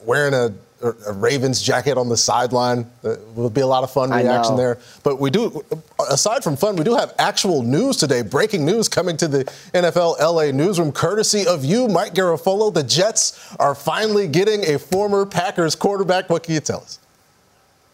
wearing 0.04 0.34
a 0.34 0.54
a 0.89 1.13
Ravens 1.13 1.62
jacket 1.62 1.98
on 1.98 2.10
the 2.10 2.18
sideline. 2.18 2.89
Uh, 3.04 3.15
will 3.36 3.50
be 3.50 3.62
a 3.62 3.68
lot 3.68 3.84
of 3.84 3.92
fun 3.92 4.12
reaction 4.12 4.56
there. 4.56 4.77
But 5.04 5.20
we 5.20 5.30
do, 5.30 5.63
aside 6.10 6.44
from 6.44 6.56
fun, 6.56 6.75
we 6.75 6.84
do 6.84 6.96
have 6.96 7.13
actual 7.18 7.63
news 7.63 7.98
today. 7.98 8.22
Breaking 8.22 8.65
news 8.65 8.88
coming 8.88 9.18
to 9.18 9.27
the 9.27 9.46
NFL 9.74 10.20
LA 10.20 10.51
newsroom, 10.51 10.92
courtesy 10.92 11.48
of 11.48 11.65
you, 11.65 11.88
Mike 11.88 12.13
Garafolo. 12.13 12.74
The 12.74 12.84
Jets 12.84 13.56
are 13.58 13.75
finally 13.75 14.27
getting 14.27 14.65
a 14.65 14.80
former 14.80 15.25
Packers 15.25 15.75
quarterback. 15.75 16.30
What 16.30 16.44
can 16.44 16.54
you 16.54 16.60
tell 16.60 16.80
us? 16.80 17.00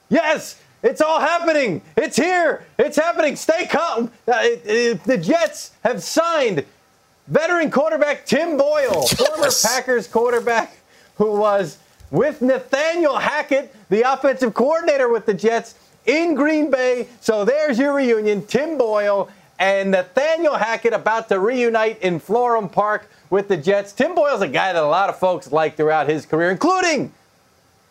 Yes. 0.10 0.60
It's 0.84 1.00
all 1.00 1.20
happening. 1.20 1.82
It's 1.96 2.18
here. 2.18 2.66
It's 2.80 2.98
happening. 2.98 3.36
Stay 3.36 3.68
calm. 3.68 4.12
Uh, 4.28 4.34
it, 4.42 4.62
it, 4.66 5.04
the 5.04 5.18
Jets 5.18 5.74
have 5.84 6.02
signed 6.02 6.66
veteran 7.28 7.70
quarterback 7.70 8.26
Tim 8.26 8.58
Boyle, 8.58 9.06
yes. 9.06 9.14
former 9.14 9.52
Packers 9.64 10.08
quarterback 10.08 10.76
who 11.16 11.34
was 11.38 11.78
with 12.12 12.42
Nathaniel 12.42 13.18
Hackett, 13.18 13.74
the 13.90 14.02
offensive 14.02 14.54
coordinator 14.54 15.10
with 15.10 15.26
the 15.26 15.34
Jets 15.34 15.76
in 16.06 16.36
Green 16.36 16.70
Bay. 16.70 17.08
So 17.22 17.46
there's 17.46 17.80
your 17.80 17.94
reunion. 17.94 18.46
Tim 18.46 18.78
Boyle 18.78 19.30
and 19.58 19.92
Nathaniel 19.92 20.56
Hackett 20.56 20.94
about 20.94 21.30
to 21.30 21.40
reunite 21.40 22.02
in 22.02 22.20
Florham 22.20 22.72
Park 22.72 23.10
with 23.30 23.48
the 23.48 23.58
Jets. 23.58 23.94
Tim 23.94 24.14
Boyle's 24.14 24.42
a 24.42 24.48
guy 24.48 24.74
that 24.74 24.84
a 24.84 24.88
lot 24.88 25.10
of 25.10 25.18
folks 25.18 25.52
like 25.52 25.78
throughout 25.78 26.10
his 26.10 26.26
career, 26.26 26.52
including 26.52 27.14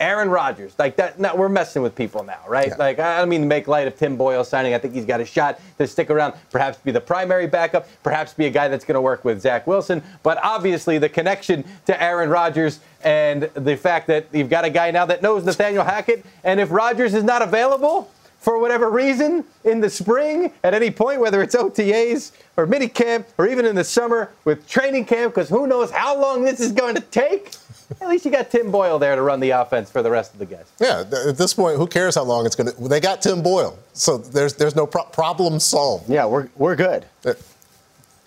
Aaron 0.00 0.30
Rodgers, 0.30 0.74
like 0.78 0.96
that. 0.96 1.20
Now 1.20 1.36
we're 1.36 1.50
messing 1.50 1.82
with 1.82 1.94
people 1.94 2.24
now, 2.24 2.40
right? 2.48 2.68
Yeah. 2.68 2.76
Like 2.76 2.98
I 2.98 3.18
don't 3.18 3.28
mean 3.28 3.42
to 3.42 3.46
make 3.46 3.68
light 3.68 3.86
of 3.86 3.96
Tim 3.96 4.16
Boyle 4.16 4.42
signing. 4.42 4.74
I 4.74 4.78
think 4.78 4.94
he's 4.94 5.04
got 5.04 5.20
a 5.20 5.24
shot 5.26 5.60
to 5.78 5.86
stick 5.86 6.10
around, 6.10 6.34
perhaps 6.50 6.78
be 6.78 6.90
the 6.90 7.00
primary 7.00 7.46
backup, 7.46 7.86
perhaps 8.02 8.32
be 8.32 8.46
a 8.46 8.50
guy 8.50 8.68
that's 8.68 8.84
going 8.84 8.94
to 8.94 9.00
work 9.00 9.24
with 9.24 9.40
Zach 9.40 9.66
Wilson. 9.66 10.02
But 10.22 10.38
obviously, 10.42 10.98
the 10.98 11.08
connection 11.08 11.64
to 11.86 12.02
Aaron 12.02 12.30
Rodgers 12.30 12.80
and 13.02 13.42
the 13.54 13.76
fact 13.76 14.06
that 14.08 14.26
you've 14.32 14.50
got 14.50 14.64
a 14.64 14.70
guy 14.70 14.90
now 14.90 15.06
that 15.06 15.22
knows 15.22 15.44
Nathaniel 15.44 15.84
Hackett, 15.84 16.24
and 16.44 16.60
if 16.60 16.70
Rodgers 16.70 17.14
is 17.14 17.24
not 17.24 17.42
available 17.42 18.10
for 18.40 18.58
whatever 18.58 18.90
reason 18.90 19.44
in 19.64 19.80
the 19.80 19.90
spring 19.90 20.50
at 20.64 20.72
any 20.72 20.90
point, 20.90 21.20
whether 21.20 21.42
it's 21.42 21.54
OTAs 21.54 22.32
or 22.56 22.66
mini 22.66 22.88
camp 22.88 23.28
or 23.36 23.46
even 23.46 23.66
in 23.66 23.74
the 23.74 23.84
summer 23.84 24.32
with 24.44 24.66
training 24.66 25.04
camp, 25.04 25.34
because 25.34 25.50
who 25.50 25.66
knows 25.66 25.90
how 25.90 26.18
long 26.18 26.42
this 26.42 26.58
is 26.58 26.72
going 26.72 26.94
to 26.96 27.02
take. 27.02 27.52
At 28.00 28.08
least 28.08 28.24
you 28.24 28.30
got 28.30 28.50
Tim 28.50 28.70
Boyle 28.70 28.98
there 28.98 29.16
to 29.16 29.22
run 29.22 29.40
the 29.40 29.50
offense 29.50 29.90
for 29.90 30.02
the 30.02 30.10
rest 30.10 30.32
of 30.32 30.38
the 30.38 30.46
guys. 30.46 30.64
Yeah, 30.80 31.00
at 31.28 31.36
this 31.36 31.54
point, 31.54 31.76
who 31.76 31.86
cares 31.86 32.14
how 32.14 32.22
long 32.24 32.46
it's 32.46 32.54
going 32.56 32.70
to? 32.72 32.88
They 32.88 33.00
got 33.00 33.20
Tim 33.22 33.42
Boyle, 33.42 33.78
so 33.92 34.18
there's 34.18 34.54
there's 34.54 34.76
no 34.76 34.86
pro- 34.86 35.04
problem 35.04 35.58
solved. 35.60 36.08
Yeah, 36.08 36.24
we're, 36.26 36.48
we're 36.56 36.76
good. 36.76 37.04
Uh, 37.24 37.34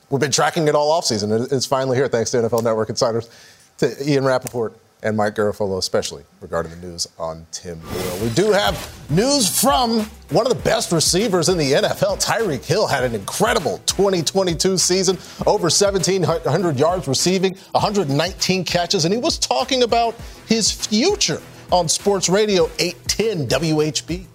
we've 0.10 0.20
been 0.22 0.32
tracking 0.32 0.68
it 0.68 0.76
all 0.76 1.00
offseason. 1.00 1.46
It- 1.46 1.52
It's 1.52 1.66
finally 1.66 1.98
here, 1.98 2.08
thanks 2.08 2.32
to 2.32 2.38
NFL 2.38 2.64
Network 2.64 2.90
insiders, 2.90 3.30
to 3.78 3.88
Ian 4.10 4.24
Rappaport 4.26 4.74
and 5.04 5.18
Mike 5.18 5.36
Garafolo, 5.36 5.78
especially 5.78 6.24
regarding 6.40 6.72
the 6.72 6.88
news 6.88 7.08
on 7.20 7.46
Tim 7.52 7.80
Boyle. 7.80 8.20
We 8.24 8.30
do 8.30 8.52
have 8.52 8.76
news 9.10 9.60
from 9.60 10.02
one 10.30 10.46
of 10.46 10.50
the 10.54 10.64
best 10.64 10.92
receivers 10.92 11.50
in 11.50 11.58
the 11.58 11.74
NFL. 11.74 12.24
Tyreek 12.24 12.64
Hill 12.64 12.88
had 12.88 13.04
an 13.04 13.14
incredible 13.14 13.80
2022 13.86 14.78
season, 14.78 15.18
over 15.46 15.64
1,700 15.64 16.80
yards 16.80 17.08
receiving, 17.08 17.54
119 17.72 18.64
catches, 18.64 19.06
and 19.06 19.14
he 19.14 19.20
was 19.20 19.38
talking 19.38 19.84
about 19.84 20.16
his 20.48 20.72
future 20.72 21.42
on 21.72 21.90
Sports 21.90 22.30
Radio 22.30 22.70
810 22.80 23.48
WHB. 23.48 24.26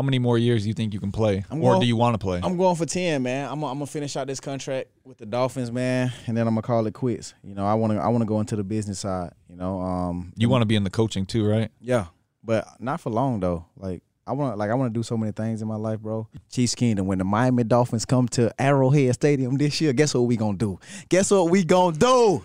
How 0.00 0.02
many 0.02 0.18
more 0.18 0.38
years 0.38 0.62
do 0.62 0.68
you 0.68 0.72
think 0.72 0.94
you 0.94 0.98
can 0.98 1.12
play, 1.12 1.44
I'm 1.50 1.58
or 1.58 1.72
going- 1.72 1.82
do 1.82 1.86
you 1.86 1.94
want 1.94 2.14
to 2.14 2.18
play? 2.18 2.40
I'm 2.42 2.56
going 2.56 2.74
for 2.74 2.86
ten, 2.86 3.22
man. 3.22 3.50
I'm, 3.50 3.60
gonna 3.60 3.84
finish 3.84 4.16
out 4.16 4.28
this 4.28 4.40
contract 4.40 4.88
with 5.04 5.18
the 5.18 5.26
Dolphins, 5.26 5.70
man, 5.70 6.10
and 6.26 6.34
then 6.34 6.46
I'm 6.48 6.54
gonna 6.54 6.62
call 6.62 6.86
it 6.86 6.94
quits. 6.94 7.34
You 7.44 7.54
know, 7.54 7.66
I 7.66 7.74
want 7.74 7.92
to 7.92 7.98
I 7.98 8.08
want 8.08 8.22
to 8.22 8.26
go 8.26 8.40
into 8.40 8.56
the 8.56 8.64
business 8.64 9.00
side. 9.00 9.32
You 9.46 9.56
know, 9.56 9.78
um, 9.82 10.32
you 10.38 10.48
want 10.48 10.62
to 10.62 10.66
be 10.66 10.74
in 10.74 10.84
the 10.84 10.90
coaching 10.90 11.26
too, 11.26 11.46
right? 11.46 11.70
yeah, 11.82 12.06
but 12.42 12.66
not 12.78 13.02
for 13.02 13.10
long 13.10 13.40
though. 13.40 13.66
Like 13.76 14.02
I 14.26 14.32
want 14.32 14.54
to 14.54 14.56
like 14.56 14.70
I 14.70 14.74
want 14.74 14.90
to 14.94 14.98
do 14.98 15.02
so 15.02 15.18
many 15.18 15.32
things 15.32 15.60
in 15.60 15.68
my 15.68 15.76
life, 15.76 16.00
bro. 16.00 16.26
Chiefs 16.50 16.74
Kingdom. 16.74 17.06
When 17.06 17.18
the 17.18 17.24
Miami 17.24 17.64
Dolphins 17.64 18.06
come 18.06 18.26
to 18.28 18.50
Arrowhead 18.58 19.12
Stadium 19.12 19.58
this 19.58 19.82
year, 19.82 19.92
guess 19.92 20.14
what 20.14 20.22
we 20.22 20.38
gonna 20.38 20.56
do? 20.56 20.80
Guess 21.10 21.30
what 21.30 21.50
we 21.50 21.62
gonna 21.62 21.94
do? 21.98 22.42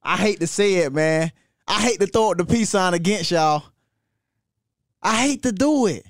I 0.00 0.16
hate 0.16 0.38
to 0.38 0.46
say 0.46 0.74
it, 0.76 0.92
man. 0.92 1.32
I 1.66 1.82
hate 1.82 1.98
to 1.98 2.06
throw 2.06 2.30
up 2.30 2.38
the 2.38 2.44
peace 2.44 2.70
sign 2.70 2.94
against 2.94 3.32
y'all. 3.32 3.64
I 5.02 5.16
hate 5.16 5.42
to 5.42 5.50
do 5.50 5.86
it. 5.86 6.06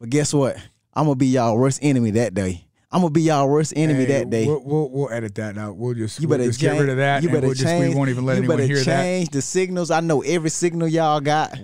But 0.00 0.08
guess 0.08 0.32
what? 0.32 0.56
I'm 0.94 1.04
gonna 1.04 1.14
be 1.14 1.26
y'all 1.26 1.56
worst 1.58 1.78
enemy 1.82 2.10
that 2.12 2.32
day. 2.32 2.64
I'm 2.90 3.02
gonna 3.02 3.10
be 3.10 3.22
y'all 3.22 3.48
worst 3.48 3.74
enemy 3.76 4.06
Hey, 4.06 4.18
that 4.18 4.30
day. 4.30 4.46
We'll, 4.46 4.62
we'll, 4.64 4.90
we'll 4.90 5.10
edit 5.12 5.34
that 5.36 5.58
out. 5.58 5.76
We'll 5.76 5.94
just, 5.94 6.18
you 6.18 6.26
we'll 6.26 6.38
better 6.38 6.48
just 6.48 6.58
change, 6.58 6.72
get 6.72 6.80
rid 6.80 6.88
of 6.88 6.96
that. 6.96 7.22
You 7.22 7.28
and 7.28 7.36
better 7.36 7.46
we'll 7.48 7.54
just, 7.54 7.66
change. 7.66 7.90
we 7.90 7.94
won't 7.94 8.08
even 8.08 8.24
let 8.24 8.34
you 8.34 8.38
anyone 8.38 8.56
better 8.56 8.66
hear 8.66 8.82
change 8.82 9.28
the 9.28 9.42
signals. 9.42 9.90
I 9.90 10.00
know 10.00 10.22
every 10.22 10.50
signal 10.50 10.88
y'all 10.88 11.20
got. 11.20 11.56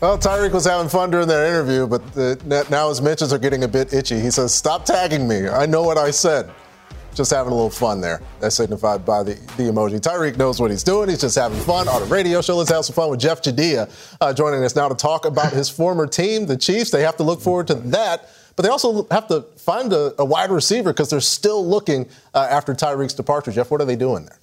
Well, 0.00 0.18
Tyreek 0.18 0.52
was 0.52 0.66
having 0.66 0.88
fun 0.88 1.10
during 1.10 1.26
that 1.28 1.46
interview, 1.48 1.86
but 1.86 2.12
the, 2.12 2.66
now 2.70 2.90
his 2.90 3.02
mentions 3.02 3.32
are 3.32 3.38
getting 3.38 3.64
a 3.64 3.68
bit 3.68 3.92
itchy. 3.92 4.20
He 4.20 4.30
says, 4.30 4.54
Stop 4.54 4.84
tagging 4.84 5.26
me. 5.26 5.48
I 5.48 5.66
know 5.66 5.82
what 5.82 5.98
I 5.98 6.10
said. 6.12 6.50
Just 7.16 7.30
having 7.30 7.50
a 7.50 7.54
little 7.54 7.70
fun 7.70 8.02
there. 8.02 8.20
That's 8.40 8.54
signified 8.54 9.06
by 9.06 9.22
the, 9.22 9.34
the 9.56 9.64
emoji. 9.64 9.98
Tyreek 10.00 10.36
knows 10.36 10.60
what 10.60 10.70
he's 10.70 10.82
doing. 10.82 11.08
He's 11.08 11.22
just 11.22 11.36
having 11.36 11.58
fun 11.60 11.88
on 11.88 12.02
a 12.02 12.04
radio 12.04 12.42
show. 12.42 12.56
Let's 12.56 12.70
have 12.70 12.84
some 12.84 12.94
fun 12.94 13.08
with 13.08 13.20
Jeff 13.20 13.40
Chadiha 13.40 13.90
uh, 14.20 14.34
joining 14.34 14.62
us 14.62 14.76
now 14.76 14.88
to 14.90 14.94
talk 14.94 15.24
about 15.24 15.54
his 15.54 15.70
former 15.70 16.06
team, 16.06 16.44
the 16.44 16.58
Chiefs. 16.58 16.90
They 16.90 17.00
have 17.00 17.16
to 17.16 17.22
look 17.22 17.40
forward 17.40 17.68
to 17.68 17.74
that, 17.74 18.28
but 18.54 18.64
they 18.64 18.68
also 18.68 19.06
have 19.10 19.28
to 19.28 19.40
find 19.56 19.94
a, 19.94 20.12
a 20.18 20.26
wide 20.26 20.50
receiver 20.50 20.92
because 20.92 21.08
they're 21.08 21.20
still 21.22 21.66
looking 21.66 22.06
uh, 22.34 22.46
after 22.50 22.74
Tyreek's 22.74 23.14
departure. 23.14 23.50
Jeff, 23.50 23.70
what 23.70 23.80
are 23.80 23.86
they 23.86 23.96
doing 23.96 24.26
there? 24.26 24.38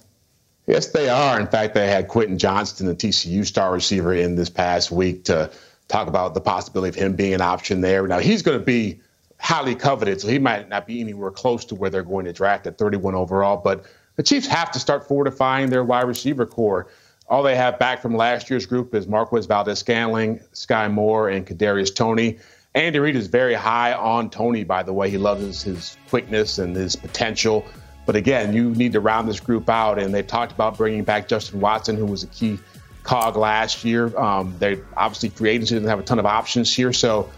Yes, 0.66 0.88
they 0.88 1.08
are. 1.08 1.38
In 1.38 1.46
fact, 1.46 1.74
they 1.74 1.86
had 1.86 2.08
Quentin 2.08 2.38
Johnston, 2.38 2.86
the 2.86 2.94
TCU 2.96 3.46
star 3.46 3.72
receiver, 3.72 4.14
in 4.14 4.34
this 4.34 4.50
past 4.50 4.90
week 4.90 5.24
to 5.26 5.48
talk 5.86 6.08
about 6.08 6.34
the 6.34 6.40
possibility 6.40 6.88
of 6.88 6.94
him 6.96 7.14
being 7.14 7.34
an 7.34 7.40
option 7.40 7.82
there. 7.82 8.04
Now, 8.08 8.18
he's 8.18 8.42
going 8.42 8.58
to 8.58 8.64
be 8.64 9.00
highly 9.38 9.74
coveted, 9.74 10.20
so 10.20 10.28
he 10.28 10.38
might 10.38 10.68
not 10.68 10.86
be 10.86 11.00
anywhere 11.00 11.30
close 11.30 11.64
to 11.66 11.74
where 11.74 11.90
they're 11.90 12.02
going 12.02 12.24
to 12.24 12.32
draft 12.32 12.66
at 12.66 12.78
31 12.78 13.14
overall. 13.14 13.56
But 13.56 13.84
the 14.16 14.22
Chiefs 14.22 14.46
have 14.46 14.70
to 14.72 14.78
start 14.78 15.06
fortifying 15.06 15.70
their 15.70 15.84
wide 15.84 16.06
receiver 16.06 16.46
core. 16.46 16.88
All 17.28 17.42
they 17.42 17.56
have 17.56 17.78
back 17.78 18.02
from 18.02 18.16
last 18.16 18.50
year's 18.50 18.66
group 18.66 18.94
is 18.94 19.06
Marquez 19.06 19.46
Valdes-Scantling, 19.46 20.40
Sky 20.52 20.88
Moore, 20.88 21.30
and 21.30 21.46
Kadarius 21.46 21.94
Toney. 21.94 22.38
Andy 22.74 22.98
Reid 22.98 23.16
is 23.16 23.28
very 23.28 23.54
high 23.54 23.92
on 23.94 24.30
Toney, 24.30 24.64
by 24.64 24.82
the 24.82 24.92
way. 24.92 25.08
He 25.08 25.16
loves 25.16 25.62
his, 25.62 25.96
quickness 26.08 26.58
and 26.58 26.74
his 26.74 26.96
potential. 26.96 27.64
But 28.04 28.16
again, 28.16 28.52
you 28.52 28.70
need 28.70 28.92
to 28.92 29.00
round 29.00 29.28
this 29.28 29.40
group 29.40 29.70
out. 29.70 29.98
And 29.98 30.12
they've 30.12 30.26
talked 30.26 30.52
about 30.52 30.76
bringing 30.76 31.04
back 31.04 31.28
Justin 31.28 31.60
Watson, 31.60 31.96
who 31.96 32.04
was 32.04 32.24
a 32.24 32.26
key 32.26 32.58
cog 33.04 33.36
last 33.36 33.84
year. 33.84 34.16
Um, 34.18 34.54
they 34.58 34.80
obviously 34.96 35.28
free 35.30 35.50
agency 35.50 35.76
doesn't 35.76 35.88
have 35.88 36.00
a 36.00 36.02
ton 36.02 36.18
of 36.18 36.26
options 36.26 36.74
here. 36.74 36.92
So 36.92 37.30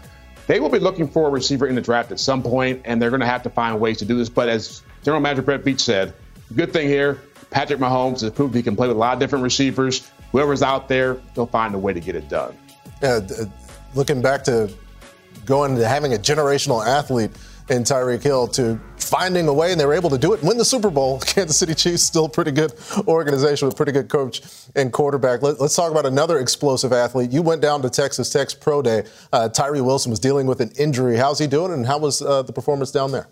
they 0.47 0.59
will 0.59 0.69
be 0.69 0.79
looking 0.79 1.07
for 1.07 1.27
a 1.27 1.31
receiver 1.31 1.67
in 1.67 1.75
the 1.75 1.81
draft 1.81 2.11
at 2.11 2.19
some 2.19 2.41
point, 2.41 2.81
and 2.85 3.01
they're 3.01 3.09
going 3.09 3.19
to 3.19 3.27
have 3.27 3.43
to 3.43 3.49
find 3.49 3.79
ways 3.79 3.97
to 3.97 4.05
do 4.05 4.17
this. 4.17 4.29
But 4.29 4.49
as 4.49 4.81
General 5.03 5.21
Manager 5.21 5.43
Brett 5.43 5.63
Veach 5.63 5.81
said, 5.81 6.13
good 6.55 6.73
thing 6.73 6.87
here, 6.87 7.21
Patrick 7.49 7.79
Mahomes 7.79 8.21
has 8.21 8.31
proved 8.31 8.55
he 8.55 8.63
can 8.63 8.75
play 8.75 8.87
with 8.87 8.97
a 8.97 8.99
lot 8.99 9.13
of 9.13 9.19
different 9.19 9.43
receivers. 9.43 10.09
Whoever's 10.31 10.63
out 10.63 10.87
there, 10.87 11.17
they'll 11.35 11.45
find 11.45 11.75
a 11.75 11.77
way 11.77 11.93
to 11.93 11.99
get 11.99 12.15
it 12.15 12.27
done. 12.29 12.57
Yeah, 13.01 13.19
looking 13.93 14.21
back 14.21 14.43
to 14.45 14.73
going 15.45 15.75
to 15.75 15.87
having 15.87 16.13
a 16.13 16.17
generational 16.17 16.85
athlete 16.85 17.31
in 17.69 17.83
Tyreek 17.83 18.23
Hill 18.23 18.47
to 18.49 18.79
finding 18.97 19.47
a 19.47 19.53
way, 19.53 19.71
and 19.71 19.79
they 19.79 19.85
were 19.85 19.93
able 19.93 20.09
to 20.09 20.17
do 20.17 20.33
it 20.33 20.39
and 20.39 20.47
win 20.47 20.57
the 20.57 20.65
Super 20.65 20.89
Bowl. 20.89 21.19
Kansas 21.25 21.57
City 21.57 21.75
Chiefs, 21.75 22.03
still 22.03 22.25
a 22.25 22.29
pretty 22.29 22.51
good 22.51 22.73
organization 23.07 23.67
with 23.67 23.75
pretty 23.75 23.91
good 23.91 24.09
coach 24.09 24.41
and 24.75 24.91
quarterback. 24.91 25.41
Let, 25.41 25.59
us 25.59 25.75
talk 25.75 25.91
about 25.91 26.05
another 26.05 26.39
explosive 26.39 26.93
athlete. 26.93 27.31
You 27.31 27.41
went 27.41 27.61
down 27.61 27.81
to 27.81 27.89
Texas 27.89 28.29
Tech's 28.29 28.53
Pro 28.53 28.81
Day. 28.81 29.03
Uh, 29.31 29.49
Tyree 29.49 29.81
Wilson 29.81 30.09
was 30.09 30.19
dealing 30.19 30.47
with 30.47 30.61
an 30.61 30.71
injury. 30.77 31.17
How's 31.17 31.39
he 31.39 31.47
doing, 31.47 31.71
and 31.73 31.85
how 31.85 31.97
was 31.99 32.21
uh, 32.21 32.41
the 32.41 32.53
performance 32.53 32.91
down 32.91 33.11
there? 33.11 33.27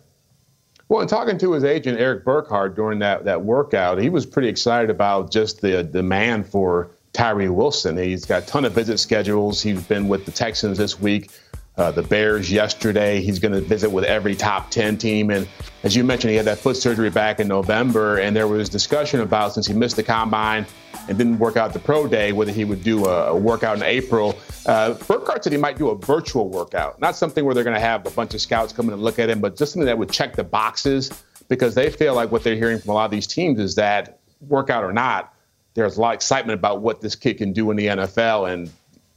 Well, 0.87 1.01
in 1.01 1.07
talking 1.07 1.39
to 1.39 1.53
his 1.53 1.63
agent 1.63 1.99
Eric 1.99 2.23
Burkhardt 2.23 2.75
during 2.75 2.99
that, 2.99 3.25
that 3.25 3.43
workout, 3.43 3.99
he 3.99 4.09
was 4.09 4.25
pretty 4.25 4.49
excited 4.49 4.91
about 4.91 5.31
just 5.31 5.61
the 5.61 5.83
demand 5.83 6.47
for 6.47 6.91
Tyree 7.15 7.49
Wilson. 7.49 7.97
He's 7.97 8.25
got 8.25 8.43
a 8.43 8.45
ton 8.45 8.65
of 8.65 8.73
visit 8.73 8.99
schedules. 8.99 9.61
He's 9.61 9.81
been 9.81 10.07
with 10.07 10.25
the 10.25 10.31
Texans 10.31 10.77
this 10.77 10.99
week, 10.99 11.31
uh, 11.77 11.91
the 11.91 12.03
Bears 12.03 12.51
yesterday. 12.51 13.21
He's 13.21 13.39
going 13.39 13.53
to 13.53 13.61
visit 13.61 13.89
with 13.89 14.05
every 14.05 14.35
top 14.35 14.71
10 14.71 14.97
team. 14.97 15.29
And 15.29 15.47
as 15.83 15.95
you 15.95 16.03
mentioned, 16.03 16.31
he 16.31 16.37
had 16.37 16.45
that 16.45 16.57
foot 16.57 16.77
surgery 16.77 17.09
back 17.09 17.39
in 17.39 17.47
November, 17.47 18.17
and 18.17 18.35
there 18.35 18.47
was 18.47 18.69
discussion 18.69 19.19
about 19.19 19.53
since 19.53 19.67
he 19.67 19.73
missed 19.73 19.95
the 19.95 20.03
combine 20.03 20.65
and 21.07 21.17
didn't 21.17 21.37
work 21.37 21.57
out 21.57 21.73
the 21.73 21.79
pro 21.79 22.07
day, 22.07 22.31
whether 22.31 22.51
he 22.51 22.65
would 22.65 22.83
do 22.83 23.05
a, 23.05 23.35
workout 23.35 23.77
in 23.77 23.83
April. 23.83 24.37
Uh, 24.65 24.93
Burkhardt 24.93 25.43
said 25.43 25.53
he 25.53 25.59
might 25.59 25.77
do 25.77 25.89
a 25.89 25.95
virtual 25.95 26.49
workout, 26.49 26.99
not 26.99 27.15
something 27.15 27.45
where 27.45 27.53
they're 27.53 27.63
going 27.63 27.75
to 27.75 27.79
have 27.79 28.05
a 28.07 28.11
bunch 28.11 28.33
of 28.33 28.41
scouts 28.41 28.73
come 28.73 28.87
in 28.87 28.93
and 28.93 29.01
look 29.03 29.19
at 29.19 29.29
him, 29.29 29.39
but 29.39 29.55
just 29.55 29.73
something 29.73 29.85
that 29.85 29.97
would 29.97 30.09
check 30.09 30.35
the 30.35 30.43
boxes 30.43 31.11
because 31.47 31.75
they 31.75 31.91
feel 31.91 32.15
like 32.15 32.31
what 32.31 32.43
they're 32.43 32.55
hearing 32.55 32.79
from 32.79 32.91
a 32.91 32.93
lot 32.93 33.05
of 33.05 33.11
these 33.11 33.27
teams 33.27 33.59
is 33.59 33.75
that 33.75 34.19
workout 34.41 34.83
or 34.83 34.93
not, 34.93 35.33
there's 35.75 35.97
a 35.97 36.01
lot 36.01 36.11
of 36.11 36.15
excitement 36.15 36.57
about 36.57 36.81
what 36.81 37.01
this 37.01 37.15
kid 37.15 37.37
can 37.37 37.53
do 37.53 37.69
in 37.69 37.77
the 37.77 37.87
NFL. 37.87 38.51
And 38.51 38.71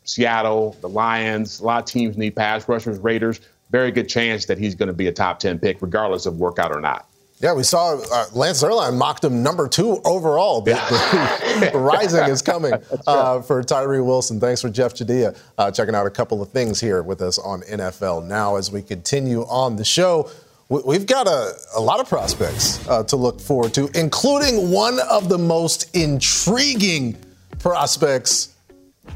Seattle, 0.09 0.75
the 0.81 0.89
Lions, 0.89 1.61
a 1.61 1.65
lot 1.65 1.81
of 1.81 1.85
teams 1.85 2.17
need 2.17 2.35
pass 2.35 2.67
rushers, 2.69 2.99
Raiders. 2.99 3.41
Very 3.71 3.91
good 3.91 4.09
chance 4.09 4.47
that 4.47 4.57
he's 4.57 4.75
going 4.75 4.87
to 4.87 4.95
be 4.95 5.07
a 5.09 5.13
top 5.13 5.39
10 5.39 5.59
pick, 5.59 5.83
regardless 5.83 6.25
of 6.25 6.39
workout 6.39 6.73
or 6.73 6.81
not. 6.81 7.07
Yeah, 7.41 7.53
we 7.53 7.63
saw 7.63 8.01
uh, 8.13 8.25
Lance 8.33 8.63
Zierlein 8.63 8.97
mocked 8.97 9.23
him 9.23 9.43
number 9.45 9.69
two 9.69 10.01
overall. 10.05 10.61
The 10.63 11.71
rising 11.75 12.25
is 12.29 12.43
coming 12.43 12.73
uh, 13.07 13.43
for 13.43 13.63
Tyree 13.63 14.01
Wilson. 14.01 14.41
Thanks 14.41 14.63
for 14.63 14.71
Jeff 14.71 14.95
Chadiha 14.95 15.39
uh, 15.59 15.71
checking 15.71 15.95
out 15.95 16.07
a 16.07 16.11
couple 16.11 16.41
of 16.43 16.49
things 16.51 16.81
here 16.81 17.03
with 17.03 17.21
us 17.23 17.39
on 17.39 17.61
NFL 17.63 18.27
Now 18.27 18.57
as 18.57 18.73
we 18.73 18.83
continue 18.83 19.43
on 19.43 19.77
the 19.77 19.85
show. 19.85 20.31
we- 20.69 20.83
We've 20.85 21.07
got 21.07 21.29
a, 21.29 21.53
a 21.77 21.81
lot 21.81 22.01
of 22.01 22.09
prospects 22.09 22.85
uh, 22.89 23.05
to 23.05 23.15
look 23.17 23.41
forward 23.41 23.73
to, 23.75 23.89
including 23.95 24.73
one 24.73 24.99
of 25.09 25.29
the 25.29 25.39
most 25.39 25.95
intriguing 25.95 27.17
prospects 27.61 28.55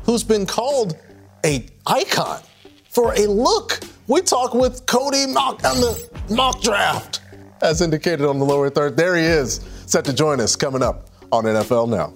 who's 0.04 0.25
been 0.25 0.46
called 0.46 0.96
a 1.44 1.66
icon 1.87 2.40
for 2.88 3.14
a 3.14 3.26
look. 3.26 3.80
We 4.08 4.20
talk 4.20 4.54
with 4.54 4.87
Cody 4.87 5.26
Mauch 5.26 5.64
on 5.64 5.80
the 5.80 6.11
mock 6.30 6.61
draft, 6.61 7.20
as 7.62 7.80
indicated 7.80 8.26
on 8.26 8.38
the 8.38 8.44
lower 8.44 8.70
third. 8.70 8.96
There 8.96 9.16
he 9.16 9.22
is, 9.22 9.61
set 9.87 10.04
to 10.06 10.12
join 10.12 10.40
us 10.40 10.56
coming 10.56 10.82
up 10.82 11.08
on 11.30 11.44
NFL 11.44 11.88
Now. 11.88 12.12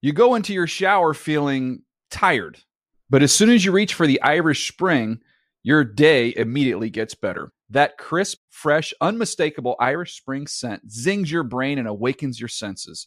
You 0.00 0.12
go 0.12 0.34
into 0.34 0.52
your 0.52 0.66
shower 0.66 1.14
feeling 1.14 1.82
tired, 2.10 2.58
but 3.08 3.22
as 3.22 3.32
soon 3.32 3.50
as 3.50 3.64
you 3.64 3.72
reach 3.72 3.94
for 3.94 4.06
the 4.06 4.20
Irish 4.20 4.68
Spring, 4.68 5.20
your 5.62 5.84
day 5.84 6.34
immediately 6.36 6.90
gets 6.90 7.14
better. 7.14 7.52
That 7.70 7.96
crisp, 7.98 8.38
fresh, 8.50 8.92
unmistakable 9.00 9.76
Irish 9.78 10.16
Spring 10.16 10.46
scent 10.46 10.90
zings 10.90 11.30
your 11.30 11.44
brain 11.44 11.78
and 11.78 11.86
awakens 11.86 12.40
your 12.40 12.48
senses. 12.48 13.06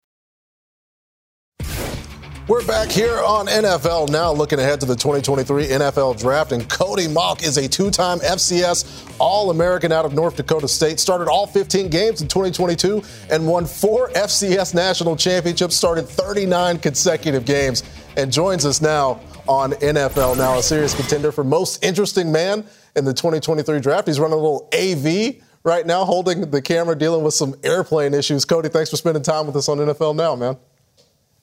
We're 2.47 2.65
back 2.65 2.89
here 2.89 3.19
on 3.19 3.45
NFL 3.45 4.09
Now, 4.09 4.33
looking 4.33 4.59
ahead 4.59 4.79
to 4.79 4.87
the 4.87 4.95
2023 4.95 5.67
NFL 5.67 6.19
Draft. 6.19 6.51
And 6.51 6.67
Cody 6.67 7.07
Mauch 7.07 7.43
is 7.43 7.57
a 7.57 7.67
two 7.67 7.91
time 7.91 8.17
FCS 8.19 9.15
All 9.19 9.51
American 9.51 9.91
out 9.91 10.05
of 10.05 10.13
North 10.13 10.37
Dakota 10.37 10.67
State. 10.67 10.99
Started 10.99 11.27
all 11.27 11.45
15 11.45 11.89
games 11.89 12.19
in 12.23 12.27
2022 12.27 13.03
and 13.29 13.47
won 13.47 13.67
four 13.67 14.09
FCS 14.09 14.73
national 14.73 15.15
championships, 15.15 15.75
started 15.75 16.07
39 16.07 16.79
consecutive 16.79 17.45
games, 17.45 17.83
and 18.17 18.33
joins 18.33 18.65
us 18.65 18.81
now 18.81 19.21
on 19.47 19.73
NFL 19.73 20.35
Now, 20.35 20.57
a 20.57 20.63
serious 20.63 20.95
contender 20.95 21.31
for 21.31 21.43
most 21.43 21.83
interesting 21.85 22.31
man 22.31 22.65
in 22.95 23.05
the 23.05 23.13
2023 23.13 23.79
draft. 23.79 24.07
He's 24.07 24.19
running 24.19 24.39
a 24.39 24.41
little 24.41 24.67
AV 24.73 25.43
right 25.63 25.85
now, 25.85 26.05
holding 26.05 26.49
the 26.49 26.61
camera, 26.61 26.97
dealing 26.97 27.23
with 27.23 27.35
some 27.35 27.53
airplane 27.63 28.15
issues. 28.15 28.45
Cody, 28.45 28.69
thanks 28.69 28.89
for 28.89 28.97
spending 28.97 29.21
time 29.21 29.45
with 29.45 29.55
us 29.55 29.69
on 29.69 29.77
NFL 29.77 30.15
Now, 30.15 30.35
man. 30.35 30.57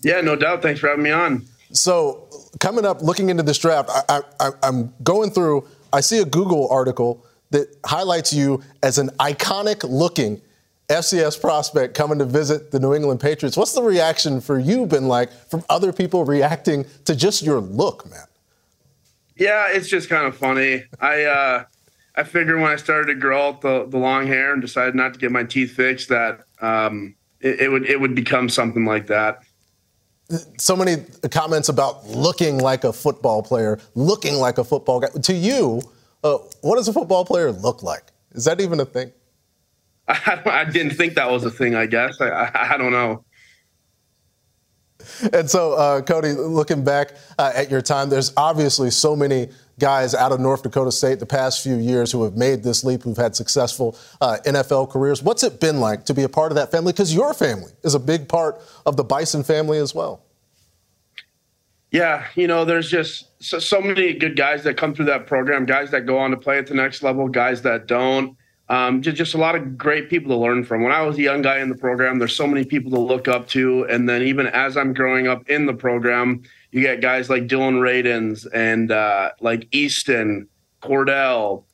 Yeah, 0.00 0.20
no 0.20 0.36
doubt. 0.36 0.62
Thanks 0.62 0.80
for 0.80 0.88
having 0.88 1.02
me 1.02 1.10
on. 1.10 1.44
So, 1.72 2.28
coming 2.60 2.86
up, 2.86 3.02
looking 3.02 3.28
into 3.28 3.42
this 3.42 3.58
draft, 3.58 3.90
I, 4.08 4.22
I, 4.40 4.50
I'm 4.62 4.94
going 5.02 5.30
through, 5.30 5.66
I 5.92 6.00
see 6.00 6.18
a 6.18 6.24
Google 6.24 6.68
article 6.70 7.24
that 7.50 7.68
highlights 7.84 8.32
you 8.32 8.62
as 8.82 8.98
an 8.98 9.10
iconic 9.20 9.88
looking 9.88 10.40
FCS 10.88 11.38
prospect 11.40 11.94
coming 11.94 12.18
to 12.18 12.24
visit 12.24 12.70
the 12.70 12.80
New 12.80 12.94
England 12.94 13.20
Patriots. 13.20 13.56
What's 13.56 13.72
the 13.72 13.82
reaction 13.82 14.40
for 14.40 14.58
you 14.58 14.86
been 14.86 15.08
like 15.08 15.30
from 15.30 15.62
other 15.68 15.92
people 15.92 16.24
reacting 16.24 16.86
to 17.04 17.14
just 17.14 17.42
your 17.42 17.60
look, 17.60 18.08
man? 18.10 18.24
Yeah, 19.36 19.66
it's 19.68 19.88
just 19.88 20.08
kind 20.08 20.26
of 20.26 20.36
funny. 20.36 20.84
I 21.00 21.24
uh, 21.24 21.64
I 22.16 22.22
figured 22.24 22.58
when 22.58 22.70
I 22.70 22.76
started 22.76 23.12
to 23.12 23.14
grow 23.14 23.48
out 23.48 23.60
the, 23.60 23.86
the 23.86 23.98
long 23.98 24.26
hair 24.26 24.52
and 24.52 24.62
decided 24.62 24.94
not 24.94 25.12
to 25.14 25.20
get 25.20 25.30
my 25.30 25.44
teeth 25.44 25.72
fixed 25.72 26.08
that 26.08 26.40
um, 26.60 27.14
it, 27.40 27.60
it 27.60 27.68
would 27.70 27.84
it 27.86 28.00
would 28.00 28.14
become 28.14 28.48
something 28.48 28.86
like 28.86 29.06
that 29.08 29.42
so 30.58 30.76
many 30.76 30.96
comments 31.30 31.68
about 31.68 32.06
looking 32.06 32.58
like 32.58 32.84
a 32.84 32.92
football 32.92 33.42
player, 33.42 33.78
looking 33.94 34.34
like 34.34 34.58
a 34.58 34.64
football 34.64 35.00
guy. 35.00 35.08
To 35.08 35.32
you, 35.32 35.80
uh, 36.22 36.38
what 36.60 36.76
does 36.76 36.88
a 36.88 36.92
football 36.92 37.24
player 37.24 37.50
look 37.50 37.82
like? 37.82 38.04
Is 38.32 38.44
that 38.44 38.60
even 38.60 38.78
a 38.80 38.84
thing? 38.84 39.12
I, 40.08 40.40
I 40.44 40.64
didn't 40.64 40.94
think 40.94 41.14
that 41.14 41.30
was 41.30 41.44
a 41.44 41.50
thing. 41.50 41.74
I 41.74 41.86
guess 41.86 42.20
I, 42.20 42.28
I, 42.28 42.74
I 42.74 42.76
don't 42.76 42.92
know. 42.92 43.24
And 45.32 45.48
so, 45.48 45.72
uh, 45.72 46.02
Cody, 46.02 46.32
looking 46.32 46.84
back 46.84 47.12
uh, 47.38 47.52
at 47.54 47.70
your 47.70 47.80
time, 47.80 48.10
there's 48.10 48.32
obviously 48.36 48.90
so 48.90 49.16
many 49.16 49.48
guys 49.78 50.14
out 50.14 50.32
of 50.32 50.40
North 50.40 50.62
Dakota 50.62 50.92
State 50.92 51.20
the 51.20 51.26
past 51.26 51.62
few 51.62 51.76
years 51.76 52.12
who 52.12 52.24
have 52.24 52.36
made 52.36 52.62
this 52.62 52.84
leap, 52.84 53.02
who've 53.02 53.16
had 53.16 53.36
successful 53.36 53.96
uh, 54.20 54.38
NFL 54.44 54.90
careers. 54.90 55.22
What's 55.22 55.42
it 55.42 55.60
been 55.60 55.80
like 55.80 56.04
to 56.06 56.14
be 56.14 56.22
a 56.22 56.28
part 56.28 56.52
of 56.52 56.56
that 56.56 56.70
family? 56.70 56.92
Because 56.92 57.14
your 57.14 57.34
family 57.34 57.72
is 57.82 57.94
a 57.94 58.00
big 58.00 58.28
part 58.28 58.60
of 58.86 58.96
the 58.96 59.04
Bison 59.04 59.42
family 59.42 59.78
as 59.78 59.94
well. 59.94 60.22
Yeah, 61.90 62.26
you 62.34 62.46
know, 62.46 62.64
there's 62.64 62.90
just 62.90 63.42
so, 63.42 63.58
so 63.58 63.80
many 63.80 64.12
good 64.12 64.36
guys 64.36 64.62
that 64.64 64.76
come 64.76 64.94
through 64.94 65.06
that 65.06 65.26
program, 65.26 65.64
guys 65.64 65.90
that 65.92 66.02
go 66.02 66.18
on 66.18 66.30
to 66.32 66.36
play 66.36 66.58
at 66.58 66.66
the 66.66 66.74
next 66.74 67.02
level, 67.02 67.28
guys 67.28 67.62
that 67.62 67.86
don't. 67.86 68.36
Um, 68.68 69.00
just, 69.00 69.16
just 69.16 69.34
a 69.34 69.38
lot 69.38 69.54
of 69.54 69.78
great 69.78 70.10
people 70.10 70.30
to 70.30 70.36
learn 70.36 70.64
from. 70.64 70.82
When 70.82 70.92
I 70.92 71.00
was 71.00 71.16
a 71.16 71.22
young 71.22 71.40
guy 71.40 71.60
in 71.60 71.70
the 71.70 71.74
program, 71.74 72.18
there's 72.18 72.36
so 72.36 72.46
many 72.46 72.64
people 72.64 72.90
to 72.90 72.98
look 72.98 73.26
up 73.26 73.48
to. 73.48 73.84
And 73.84 74.06
then 74.06 74.22
even 74.22 74.46
as 74.46 74.76
I'm 74.76 74.92
growing 74.92 75.26
up 75.26 75.48
in 75.48 75.64
the 75.64 75.72
program, 75.72 76.42
you 76.70 76.82
get 76.82 77.00
guys 77.00 77.30
like 77.30 77.46
Dillon 77.46 77.76
Radunz 77.76 78.46
and 78.52 78.92
uh, 78.92 79.30
like 79.40 79.68
Easton, 79.72 80.48
Cordell, 80.82 81.64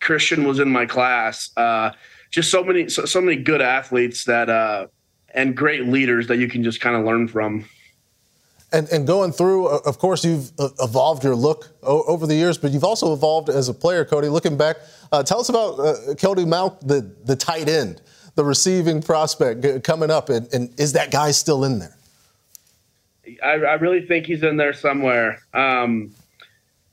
Christian 0.00 0.44
was 0.44 0.58
in 0.58 0.70
my 0.70 0.86
class. 0.86 1.50
Uh, 1.56 1.90
just 2.30 2.50
so 2.50 2.62
many, 2.62 2.88
so, 2.88 3.04
so, 3.04 3.20
many 3.20 3.36
good 3.36 3.62
athletes 3.62 4.24
that 4.24 4.48
uh, 4.48 4.86
and 5.34 5.56
great 5.56 5.86
leaders 5.86 6.26
that 6.28 6.36
you 6.36 6.48
can 6.48 6.62
just 6.62 6.80
kind 6.80 6.96
of 6.96 7.04
learn 7.04 7.28
from. 7.28 7.64
And, 8.72 8.88
and 8.88 9.06
going 9.06 9.32
through, 9.32 9.68
of 9.68 9.98
course, 9.98 10.24
you've 10.24 10.50
uh, 10.58 10.68
evolved 10.80 11.22
your 11.24 11.36
look 11.36 11.68
over 11.82 12.26
the 12.26 12.34
years, 12.34 12.58
but 12.58 12.72
you've 12.72 12.84
also 12.84 13.12
evolved 13.12 13.48
as 13.48 13.68
a 13.68 13.74
player, 13.74 14.04
Cody. 14.04 14.28
Looking 14.28 14.56
back, 14.56 14.76
uh, 15.12 15.22
tell 15.22 15.40
us 15.40 15.48
about 15.48 15.78
uh, 15.78 16.14
Cody 16.16 16.44
Mauch, 16.44 16.78
the, 16.80 17.14
the 17.24 17.36
tight 17.36 17.68
end, 17.68 18.02
the 18.34 18.44
receiving 18.44 19.00
prospect 19.00 19.84
coming 19.84 20.10
up, 20.10 20.28
and, 20.30 20.52
and 20.52 20.78
is 20.78 20.92
that 20.94 21.12
guy 21.12 21.30
still 21.30 21.64
in 21.64 21.78
there? 21.78 21.95
I, 23.42 23.52
I 23.52 23.74
really 23.74 24.06
think 24.06 24.26
he's 24.26 24.42
in 24.42 24.56
there 24.56 24.72
somewhere. 24.72 25.40
Um, 25.54 26.12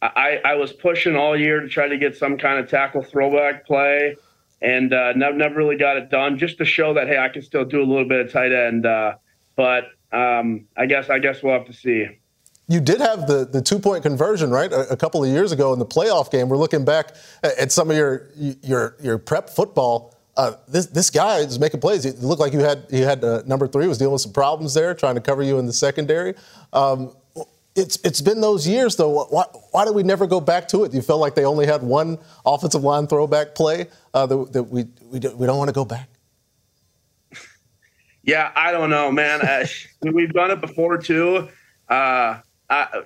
I, 0.01 0.41
I 0.43 0.55
was 0.55 0.73
pushing 0.73 1.15
all 1.15 1.37
year 1.37 1.61
to 1.61 1.69
try 1.69 1.87
to 1.87 1.97
get 1.97 2.17
some 2.17 2.37
kind 2.37 2.59
of 2.59 2.69
tackle 2.69 3.03
throwback 3.03 3.65
play, 3.65 4.17
and 4.61 4.93
uh, 4.93 5.13
never, 5.13 5.37
never 5.37 5.55
really 5.55 5.77
got 5.77 5.97
it 5.97 6.09
done. 6.09 6.37
Just 6.37 6.57
to 6.57 6.65
show 6.65 6.93
that 6.95 7.07
hey, 7.07 7.17
I 7.17 7.29
can 7.29 7.41
still 7.41 7.65
do 7.65 7.81
a 7.81 7.85
little 7.85 8.07
bit 8.07 8.25
of 8.25 8.31
tight 8.31 8.51
end. 8.51 8.85
Uh, 8.85 9.15
but 9.55 9.85
um, 10.11 10.65
I 10.75 10.85
guess 10.85 11.09
I 11.09 11.19
guess 11.19 11.41
we'll 11.41 11.53
have 11.53 11.67
to 11.67 11.73
see. 11.73 12.07
You 12.67 12.79
did 12.79 13.01
have 13.01 13.27
the, 13.27 13.45
the 13.45 13.61
two 13.61 13.79
point 13.79 14.03
conversion, 14.03 14.49
right? 14.49 14.71
A, 14.71 14.93
a, 14.93 14.97
couple 14.97 15.23
of 15.23 15.29
years 15.29 15.51
ago 15.51 15.73
in 15.73 15.79
the 15.79 15.85
playoff 15.85 16.31
game. 16.31 16.47
We're 16.47 16.57
looking 16.57 16.85
back 16.85 17.13
at 17.43 17.71
some 17.71 17.91
of 17.91 17.97
your 17.97 18.29
your 18.35 18.95
your 19.01 19.17
prep 19.17 19.49
football. 19.49 20.12
Uh, 20.35 20.53
this 20.67 20.87
this 20.87 21.09
guy 21.09 21.39
is 21.39 21.59
making 21.59 21.79
plays. 21.79 22.05
It 22.05 22.19
looked 22.19 22.41
like 22.41 22.53
you 22.53 22.59
had 22.59 22.85
you 22.89 23.03
had 23.03 23.23
uh, 23.23 23.43
number 23.45 23.67
three 23.67 23.87
was 23.87 23.97
dealing 23.99 24.13
with 24.13 24.21
some 24.21 24.33
problems 24.33 24.73
there, 24.73 24.93
trying 24.95 25.15
to 25.15 25.21
cover 25.21 25.43
you 25.43 25.59
in 25.59 25.67
the 25.67 25.73
secondary. 25.73 26.33
Um, 26.71 27.15
it's 27.75 27.97
it's 28.03 28.21
been 28.21 28.41
those 28.41 28.67
years 28.67 28.95
though. 28.95 29.25
Why, 29.25 29.43
why 29.71 29.85
did 29.85 29.93
we 29.93 30.03
never 30.03 30.25
go 30.25 30.39
back 30.39 30.67
to 30.69 30.83
it? 30.83 30.93
You 30.93 31.01
felt 31.01 31.19
like 31.19 31.35
they 31.35 31.45
only 31.45 31.65
had 31.65 31.83
one 31.83 32.17
offensive 32.45 32.83
line 32.83 33.07
throwback 33.07 33.55
play 33.55 33.87
uh, 34.13 34.25
that, 34.25 34.53
that, 34.53 34.63
we 34.63 34.85
we 35.11 35.19
don't, 35.19 35.37
we 35.37 35.45
don't 35.45 35.57
want 35.57 35.69
to 35.69 35.73
go 35.73 35.85
back. 35.85 36.09
Yeah, 38.25 38.53
I 38.55 38.71
don't 38.71 38.89
know, 38.89 39.11
man. 39.11 39.41
uh, 39.41 39.65
we've 40.01 40.31
done 40.31 40.49
it 40.49 40.61
before 40.61 40.97
too. 40.97 41.49
Uh, 41.89 42.39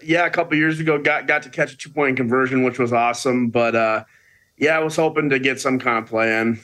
yeah, 0.03 0.25
a 0.25 0.29
couple 0.29 0.55
years 0.55 0.79
ago, 0.79 0.99
got 0.99 1.27
got 1.27 1.41
to 1.43 1.49
catch 1.49 1.73
a 1.73 1.77
two 1.77 1.89
point 1.89 2.17
conversion, 2.17 2.63
which 2.63 2.79
was 2.79 2.93
awesome. 2.93 3.49
But 3.49 3.75
uh, 3.75 4.03
yeah, 4.57 4.77
I 4.77 4.79
was 4.83 4.95
hoping 4.95 5.29
to 5.29 5.39
get 5.39 5.59
some 5.59 5.79
kind 5.79 5.97
of 5.97 6.05
play 6.05 6.39
in. 6.39 6.59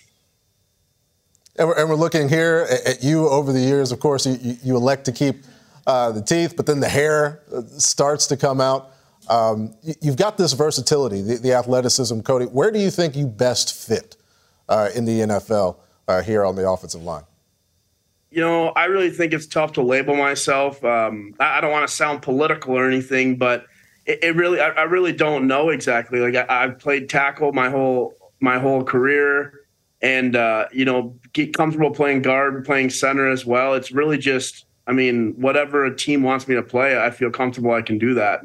And 1.55 1.67
we're, 1.67 1.79
and 1.79 1.89
we're 1.89 1.95
looking 1.95 2.29
here 2.29 2.67
at 2.85 3.03
you 3.03 3.27
over 3.29 3.53
the 3.53 3.59
years. 3.59 3.91
Of 3.91 3.99
course, 3.99 4.25
you, 4.25 4.57
you 4.63 4.75
elect 4.75 5.05
to 5.05 5.11
keep 5.11 5.43
uh, 5.85 6.11
the 6.11 6.21
teeth, 6.21 6.55
but 6.55 6.65
then 6.65 6.79
the 6.79 6.89
hair 6.89 7.43
uh, 7.53 7.61
starts 7.77 8.27
to 8.27 8.37
come 8.37 8.59
out. 8.59 8.91
Um, 9.29 9.75
you've 10.01 10.17
got 10.17 10.37
this 10.37 10.53
versatility, 10.53 11.21
the, 11.21 11.37
the, 11.37 11.53
athleticism, 11.53 12.21
Cody. 12.21 12.45
Where 12.45 12.71
do 12.71 12.79
you 12.79 12.91
think 12.91 13.15
you 13.15 13.27
best 13.27 13.73
fit 13.73 14.17
uh, 14.67 14.89
in 14.93 15.05
the 15.05 15.19
NFL 15.19 15.77
uh, 16.07 16.21
here 16.21 16.43
on 16.43 16.55
the 16.55 16.69
offensive 16.69 17.03
line? 17.03 17.23
you 18.33 18.41
know, 18.41 18.69
I 18.69 18.85
really 18.85 19.11
think 19.11 19.31
it's 19.31 19.45
tough 19.45 19.73
to 19.73 19.83
label 19.83 20.15
myself. 20.15 20.83
Um, 20.83 21.35
I, 21.39 21.59
I, 21.59 21.61
don't 21.61 21.71
want 21.71 21.87
to 21.87 21.93
sound 21.93 22.23
political 22.23 22.75
or 22.75 22.87
anything, 22.87 23.37
but 23.37 23.67
it, 24.07 24.23
it 24.23 24.35
really, 24.35 24.59
I, 24.59 24.69
I, 24.69 24.81
really 24.83 25.11
don't 25.11 25.45
know 25.45 25.69
exactly. 25.69 26.19
Like 26.19 26.49
I, 26.49 26.61
have 26.63 26.79
played 26.79 27.09
tackle 27.09 27.53
my 27.53 27.69
whole 27.69 28.15
my 28.39 28.57
whole 28.57 28.83
career, 28.83 29.62
and 30.03 30.35
uh, 30.35 30.67
you 30.71 30.85
know, 30.85 31.15
get 31.31 31.55
comfortable 31.55 31.89
playing 31.89 32.21
guard, 32.21 32.63
playing 32.65 32.91
center 32.91 33.27
as 33.27 33.45
well. 33.45 33.73
It's 33.73 33.91
really 33.91 34.17
just, 34.17 34.65
I 34.85 34.91
mean, 34.91 35.33
whatever 35.37 35.85
a 35.85 35.95
team 35.95 36.21
wants 36.21 36.47
me 36.47 36.55
to 36.55 36.61
play, 36.61 37.01
I 37.01 37.09
feel 37.09 37.31
comfortable 37.31 37.71
I 37.71 37.81
can 37.81 37.97
do 37.97 38.13
that. 38.13 38.41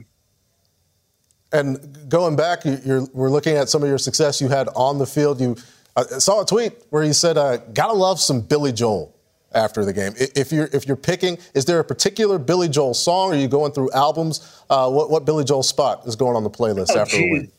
And 1.52 2.08
going 2.08 2.36
back, 2.36 2.64
we're 2.64 3.30
looking 3.30 3.56
at 3.56 3.68
some 3.68 3.82
of 3.82 3.88
your 3.88 3.98
success 3.98 4.40
you 4.40 4.48
had 4.48 4.68
on 4.76 4.98
the 4.98 5.06
field. 5.06 5.40
You 5.40 5.56
I 5.96 6.04
saw 6.04 6.42
a 6.42 6.46
tweet 6.46 6.74
where 6.90 7.02
you 7.02 7.12
said, 7.12 7.36
uh, 7.36 7.56
"Gotta 7.56 7.94
love 7.94 8.20
some 8.20 8.40
Billy 8.40 8.72
Joel." 8.72 9.14
after 9.54 9.82
the 9.82 9.94
game. 9.94 10.12
If 10.18 10.52
you're 10.52 10.68
if 10.74 10.86
you're 10.86 10.94
picking, 10.94 11.38
is 11.54 11.64
there 11.64 11.80
a 11.80 11.84
particular 11.84 12.38
Billy 12.38 12.68
Joel 12.68 12.92
song? 12.92 13.30
Or 13.30 13.32
are 13.32 13.38
you 13.38 13.48
going 13.48 13.72
through 13.72 13.90
albums? 13.92 14.62
Uh, 14.68 14.90
what 14.90 15.08
what 15.08 15.24
Billy 15.24 15.42
Joel 15.42 15.62
spot 15.62 16.06
is 16.06 16.16
going 16.16 16.36
on 16.36 16.44
the 16.44 16.50
playlist 16.50 16.90
oh, 16.90 16.98
after 16.98 17.16
geez. 17.16 17.22
the 17.22 17.32
win? 17.32 17.52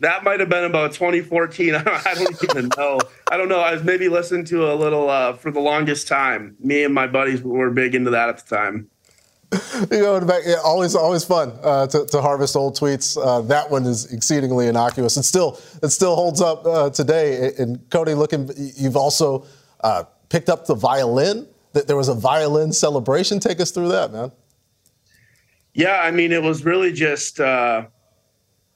That 0.00 0.24
might 0.24 0.40
have 0.40 0.48
been 0.48 0.64
about 0.64 0.92
2014. 0.92 1.74
I 1.74 1.82
don't, 1.84 2.06
I 2.06 2.14
don't 2.14 2.44
even 2.44 2.70
know. 2.76 2.98
I 3.30 3.36
don't 3.36 3.48
know. 3.48 3.60
I 3.60 3.72
was 3.72 3.84
maybe 3.84 4.08
listening 4.08 4.44
to 4.46 4.72
a 4.72 4.74
little 4.74 5.08
uh, 5.08 5.34
for 5.34 5.50
the 5.50 5.60
longest 5.60 6.08
time. 6.08 6.56
Me 6.58 6.82
and 6.84 6.92
my 6.92 7.06
buddies 7.06 7.42
were 7.42 7.70
big 7.70 7.94
into 7.94 8.10
that 8.10 8.28
at 8.28 8.38
the 8.44 8.56
time. 8.56 8.88
you 9.90 10.00
know, 10.00 10.20
back, 10.20 10.42
yeah, 10.46 10.56
always, 10.64 10.94
always 10.94 11.24
fun 11.24 11.52
uh, 11.62 11.86
to, 11.88 12.06
to, 12.06 12.22
harvest 12.22 12.54
old 12.54 12.78
tweets. 12.78 13.18
Uh, 13.20 13.40
that 13.42 13.68
one 13.68 13.84
is 13.84 14.12
exceedingly 14.12 14.68
innocuous. 14.68 15.16
It 15.16 15.24
still, 15.24 15.60
it 15.82 15.88
still 15.88 16.14
holds 16.14 16.40
up 16.40 16.64
uh, 16.64 16.90
today. 16.90 17.52
And 17.58 17.78
Cody, 17.90 18.14
looking, 18.14 18.48
you've 18.76 18.96
also 18.96 19.44
uh, 19.80 20.04
picked 20.28 20.48
up 20.48 20.66
the 20.66 20.74
violin. 20.74 21.46
That 21.72 21.86
there 21.86 21.96
was 21.96 22.08
a 22.08 22.14
violin 22.14 22.72
celebration. 22.72 23.38
Take 23.38 23.60
us 23.60 23.70
through 23.70 23.88
that, 23.88 24.12
man. 24.12 24.32
Yeah, 25.72 26.00
I 26.00 26.10
mean, 26.10 26.32
it 26.32 26.42
was 26.42 26.64
really 26.64 26.92
just 26.92 27.38
uh, 27.38 27.86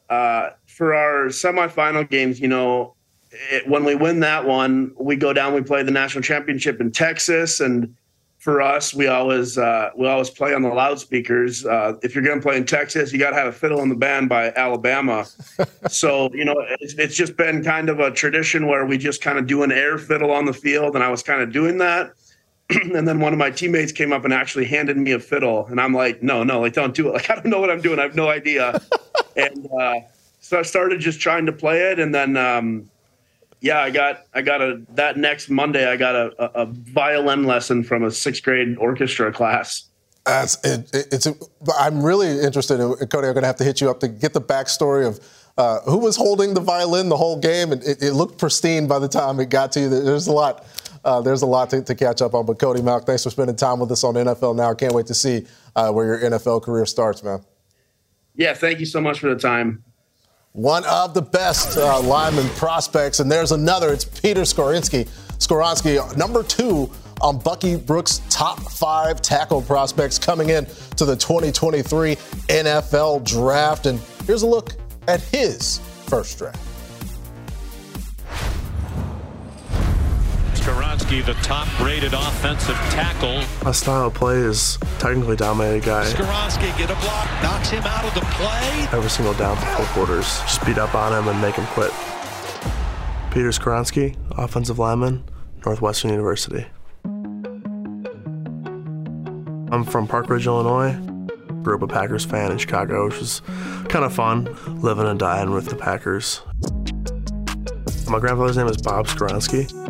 uh, 0.09 0.51
for 0.75 0.93
our 0.93 1.27
semifinal 1.27 2.09
games, 2.09 2.41
you 2.41 2.49
know, 2.49 2.95
it, 3.31 3.69
when 3.69 3.85
we 3.85 3.95
win 3.95 4.21
that 4.21 4.45
one, 4.45 4.93
we 4.99 5.15
go 5.15 5.33
down, 5.33 5.55
we 5.55 5.63
play 5.63 5.83
the 5.85 5.91
national 5.93 6.23
championship 6.23 6.81
in 6.81 6.91
Texas, 6.91 7.61
and 7.61 7.95
for 8.39 8.61
us, 8.61 8.93
we 8.93 9.07
always 9.07 9.57
uh, 9.57 9.91
we 9.97 10.07
always 10.07 10.31
play 10.31 10.53
on 10.53 10.63
the 10.63 10.69
loudspeakers. 10.69 11.65
Uh, 11.65 11.95
if 12.03 12.15
you're 12.15 12.25
going 12.25 12.39
to 12.39 12.43
play 12.43 12.57
in 12.57 12.67
Texas, 12.67 13.13
you 13.13 13.19
got 13.19 13.31
to 13.31 13.37
have 13.37 13.47
a 13.47 13.53
fiddle 13.53 13.81
in 13.81 13.89
the 13.89 13.95
band 13.95 14.29
by 14.29 14.53
Alabama. 14.53 15.25
so 15.89 16.29
you 16.35 16.45
know, 16.45 16.57
it's, 16.81 16.95
it's, 16.95 17.17
just 17.17 17.37
been 17.37 17.65
kind 17.65 17.89
of 17.89 18.01
a 18.01 18.11
tradition 18.11 18.67
where 18.67 18.85
we 18.85 18.99
just 18.99 19.23
kind 19.23 19.39
of 19.39 19.47
do 19.47 19.63
an 19.63 19.73
air 19.73 19.97
fiddle 19.97 20.33
on 20.33 20.45
the 20.45 20.53
field, 20.53 20.95
and 20.95 21.05
I 21.05 21.09
was 21.09 21.23
kind 21.23 21.41
of 21.41 21.53
doing 21.53 21.79
that. 21.79 22.13
and 22.71 23.07
then 23.07 23.21
one 23.21 23.33
of 23.33 23.39
my 23.39 23.51
teammates 23.51 23.93
came 23.93 24.13
up 24.13 24.25
and 24.25 24.35
actually 24.35 24.65
handed 24.65 24.97
me 24.97 25.13
a 25.13 25.21
fiddle, 25.21 25.67
and 25.67 25.81
I'm 25.81 25.95
like, 25.95 26.23
no, 26.23 26.43
no, 26.43 26.61
like 26.61 26.73
don't 26.73 26.95
do 26.95 27.09
it. 27.09 27.13
Like 27.13 27.31
I 27.31 27.37
don't 27.37 27.47
know 27.47 27.61
what 27.61 27.71
I'm 27.71 27.81
doing. 27.81 27.99
I 27.99 28.03
have 28.03 28.17
no 28.17 28.29
idea. 28.29 28.81
and 29.37 29.69
uh, 29.81 30.01
so 30.45 30.59
I 30.59 30.63
started 30.63 31.01
just 31.01 31.21
trying 31.21 31.47
to 31.47 31.53
play 31.53 31.91
it, 31.91 31.99
and 31.99 32.15
then. 32.15 32.37
Um, 32.37 32.91
yeah, 33.61 33.79
I 33.81 33.89
got 33.89 34.25
I 34.35 34.43
got 34.43 34.61
a 34.61 34.83
that 34.91 35.17
next 35.17 35.49
Monday 35.49 35.91
I 35.91 35.97
got 35.97 36.15
a, 36.15 36.61
a, 36.61 36.67
violin 36.67 37.45
lesson 37.45 37.83
from 37.83 38.05
a 38.05 38.11
sixth 38.11 38.43
grade 38.43 38.77
orchestra 38.77 39.33
class. 39.33 39.89
That's 40.27 40.63
it, 40.63 40.91
it's. 40.93 41.25
A, 41.25 41.35
I'm 41.79 42.03
really 42.03 42.29
interested 42.41 42.79
in 42.79 42.95
Cody. 43.07 43.29
I'm 43.29 43.33
going 43.33 43.37
to 43.37 43.47
have 43.47 43.57
to 43.57 43.65
hit 43.65 43.81
you 43.81 43.89
up 43.89 44.01
to 44.01 44.09
get 44.09 44.35
the 44.35 44.41
backstory 44.43 45.07
of 45.07 45.19
uh, 45.57 45.81
who 45.89 45.97
was 45.97 46.15
holding 46.15 46.53
the 46.53 46.61
violin 46.61 47.09
the 47.09 47.17
whole 47.17 47.41
game, 47.41 47.73
and 47.73 47.83
it, 47.85 48.03
it, 48.03 48.13
looked 48.13 48.37
pristine 48.37 48.87
by 48.87 48.99
the 48.99 49.09
time 49.09 49.41
it 49.41 49.49
got 49.49 49.73
to 49.73 49.81
you. 49.81 49.89
There's 49.89 50.27
a 50.27 50.33
lot. 50.33 50.67
Uh, 51.03 51.23
there's 51.23 51.41
a 51.41 51.47
lot 51.47 51.71
to, 51.71 51.81
to, 51.81 51.95
catch 51.95 52.21
up 52.21 52.35
on. 52.35 52.45
But 52.45 52.59
Cody 52.59 52.83
Mauch, 52.83 53.07
thanks 53.07 53.23
for 53.23 53.31
spending 53.31 53.57
time 53.57 53.81
with 53.81 53.91
us 53.93 54.05
on 54.05 54.13
NFL 54.13 54.57
Now. 54.57 54.75
Can't 54.75 54.93
wait 54.93 55.07
to 55.07 55.15
see 55.15 55.47
uh, 55.75 55.91
where 55.91 56.05
your 56.05 56.31
NFL 56.31 56.63
career 56.63 56.85
starts, 56.85 57.23
man. 57.23 57.43
Yeah, 58.35 58.53
thank 58.53 58.79
you 58.79 58.87
so 58.87 59.01
much 59.01 59.21
for 59.21 59.31
the 59.31 59.41
time 59.41 59.83
one 60.55 60.85
of 60.85 61.15
the 61.15 61.23
best 61.23 61.77
uh, 61.77 62.01
lineman 62.01 62.49
prospects. 62.51 63.19
And 63.19 63.31
there's 63.31 63.51
another. 63.51 63.93
It's 63.93 64.05
Peter 64.05 64.43
Skoronski. 64.43 65.09
Skoronski, 65.39 66.17
number 66.17 66.45
two 66.45 66.89
on 67.21 67.39
Bucky 67.39 67.77
Brooks' 67.77 68.23
top 68.31 68.61
five 68.61 69.21
tackle 69.21 69.63
prospects 69.63 70.17
coming 70.17 70.51
in 70.51 70.65
to 70.97 71.05
the 71.05 71.17
2023 71.17 72.15
NFL 72.15 73.25
draft. 73.25 73.87
And 73.87 73.99
here's 74.27 74.43
a 74.43 74.47
look 74.47 74.75
at 75.09 75.21
his 75.21 75.81
first 76.07 76.39
draft. 76.39 76.74
The 81.05 81.37
top-rated 81.43 82.13
offensive 82.13 82.75
tackle. 82.91 83.43
My 83.63 83.73
style 83.73 84.07
of 84.07 84.15
play 84.15 84.39
is 84.39 84.79
technically 84.99 85.37
dominated 85.37 85.85
guy. 85.85 86.05
Skoronski 86.07 86.77
get 86.77 86.91
a 86.91 86.95
block, 86.97 87.29
knocks 87.43 87.71
him 87.71 87.83
out 87.85 88.05
of 88.05 88.15
the 88.15 88.23
play. 88.33 88.89
Every 88.91 89.11
single 89.11 89.35
down 89.35 89.57
for 89.57 89.67
four 89.67 89.87
quarters. 89.87 90.27
speed 90.27 90.79
up 90.79 90.95
on 90.95 91.13
him 91.13 91.29
and 91.29 91.41
make 91.41 91.55
him 91.55 91.67
quit. 91.67 91.93
Peter 93.31 93.51
Skoronski, 93.51 94.17
offensive 94.33 94.79
lineman, 94.79 95.23
Northwestern 95.65 96.11
University. 96.11 96.67
I'm 99.71 99.85
from 99.85 100.09
Park 100.09 100.29
Ridge, 100.31 100.47
Illinois. 100.47 100.95
Grew 101.63 101.77
up 101.77 101.83
a 101.83 101.87
Packers 101.87 102.25
fan 102.25 102.51
in 102.51 102.59
Chicago, 102.59 103.05
which 103.05 103.21
was 103.21 103.41
kind 103.89 104.05
of 104.05 104.13
fun, 104.13 104.49
living 104.81 105.07
and 105.07 105.19
dying 105.19 105.53
with 105.53 105.67
the 105.67 105.77
Packers. 105.77 106.41
My 108.09 108.19
grandfather's 108.19 108.57
name 108.57 108.67
is 108.67 108.79
Bob 108.79 109.07
Skoronski 109.07 109.84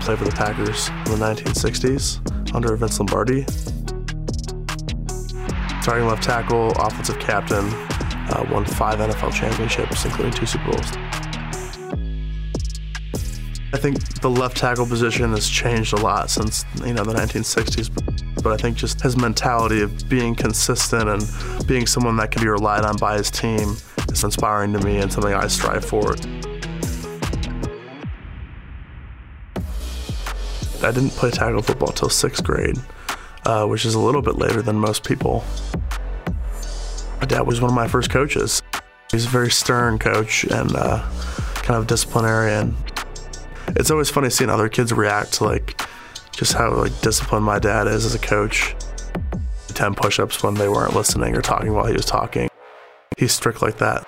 played 0.00 0.18
for 0.18 0.24
the 0.24 0.30
Packers 0.30 0.88
in 0.88 1.18
the 1.18 1.26
1960s 1.26 2.54
under 2.54 2.74
Vince 2.76 2.98
Lombardi. 2.98 3.44
Starting 5.82 6.06
left 6.06 6.22
tackle, 6.22 6.70
offensive 6.72 7.18
captain, 7.18 7.66
uh, 8.30 8.46
won 8.50 8.64
five 8.64 8.98
NFL 8.98 9.32
championships, 9.32 10.04
including 10.04 10.32
two 10.32 10.46
Super 10.46 10.72
Bowls. 10.72 10.92
I 13.72 13.78
think 13.78 14.20
the 14.20 14.30
left 14.30 14.56
tackle 14.56 14.86
position 14.86 15.30
has 15.30 15.48
changed 15.48 15.92
a 15.92 15.96
lot 15.96 16.28
since 16.28 16.64
you 16.84 16.92
know 16.92 17.04
the 17.04 17.14
1960s, 17.14 18.42
but 18.42 18.52
I 18.52 18.56
think 18.56 18.76
just 18.76 19.00
his 19.00 19.16
mentality 19.16 19.80
of 19.82 20.08
being 20.08 20.34
consistent 20.34 21.08
and 21.08 21.66
being 21.68 21.86
someone 21.86 22.16
that 22.16 22.30
can 22.30 22.42
be 22.42 22.48
relied 22.48 22.84
on 22.84 22.96
by 22.96 23.16
his 23.16 23.30
team 23.30 23.76
is 24.10 24.24
inspiring 24.24 24.72
to 24.72 24.80
me 24.80 24.98
and 24.98 25.12
something 25.12 25.32
I 25.32 25.46
strive 25.46 25.84
for. 25.84 26.16
I 30.82 30.92
didn't 30.92 31.10
play 31.10 31.30
tackle 31.30 31.62
football 31.62 31.90
until 31.90 32.08
sixth 32.08 32.42
grade, 32.42 32.78
uh, 33.44 33.66
which 33.66 33.84
is 33.84 33.94
a 33.94 33.98
little 33.98 34.22
bit 34.22 34.36
later 34.36 34.62
than 34.62 34.76
most 34.76 35.04
people. 35.04 35.44
My 37.20 37.26
dad 37.26 37.42
was 37.42 37.60
one 37.60 37.70
of 37.70 37.74
my 37.74 37.86
first 37.86 38.10
coaches. 38.10 38.62
He's 39.12 39.26
a 39.26 39.28
very 39.28 39.50
stern 39.50 39.98
coach 39.98 40.44
and 40.44 40.74
uh, 40.74 41.06
kind 41.56 41.78
of 41.78 41.86
disciplinarian. 41.86 42.76
It's 43.68 43.90
always 43.90 44.08
funny 44.08 44.30
seeing 44.30 44.50
other 44.50 44.68
kids 44.68 44.92
react 44.92 45.34
to 45.34 45.44
like 45.44 45.80
just 46.32 46.54
how 46.54 46.72
like 46.74 46.98
disciplined 47.02 47.44
my 47.44 47.58
dad 47.58 47.86
is 47.86 48.06
as 48.06 48.14
a 48.14 48.18
coach. 48.18 48.74
Ten 49.68 49.94
push-ups 49.94 50.42
when 50.42 50.54
they 50.54 50.68
weren't 50.68 50.94
listening 50.94 51.36
or 51.36 51.42
talking 51.42 51.72
while 51.72 51.86
he 51.86 51.92
was 51.92 52.04
talking. 52.04 52.48
He's 53.18 53.32
strict 53.32 53.62
like 53.62 53.78
that. 53.78 54.06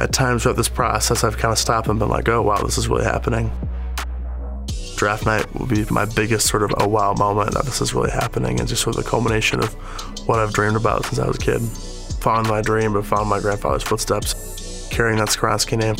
At 0.00 0.12
times 0.12 0.42
throughout 0.44 0.56
this 0.56 0.68
process, 0.68 1.24
I've 1.24 1.36
kind 1.36 1.52
of 1.52 1.58
stopped 1.58 1.88
and 1.88 1.98
been 1.98 2.08
like, 2.08 2.28
"Oh 2.28 2.42
wow, 2.42 2.62
this 2.62 2.78
is 2.78 2.88
really 2.88 3.04
happening." 3.04 3.50
Draft 4.98 5.24
night 5.24 5.54
will 5.54 5.66
be 5.66 5.84
my 5.90 6.04
biggest 6.04 6.48
sort 6.48 6.62
of 6.62 6.74
a 6.78 6.88
wow 6.88 7.14
moment 7.14 7.52
that 7.52 7.64
this 7.64 7.80
is 7.80 7.94
really 7.94 8.10
happening 8.10 8.58
and 8.58 8.68
just 8.68 8.82
sort 8.82 8.96
of 8.96 9.04
the 9.04 9.08
culmination 9.08 9.60
of 9.60 9.72
what 10.28 10.40
I've 10.40 10.52
dreamed 10.52 10.76
about 10.76 11.06
since 11.06 11.18
I 11.18 11.26
was 11.26 11.36
a 11.36 11.40
kid. 11.40 11.60
Following 12.20 12.48
my 12.48 12.60
dream, 12.60 12.92
but 12.92 13.06
following 13.06 13.28
my 13.28 13.38
grandfather's 13.38 13.84
footsteps, 13.84 14.88
carrying 14.90 15.18
that 15.18 15.28
Skoronski 15.28 15.78
name. 15.78 15.94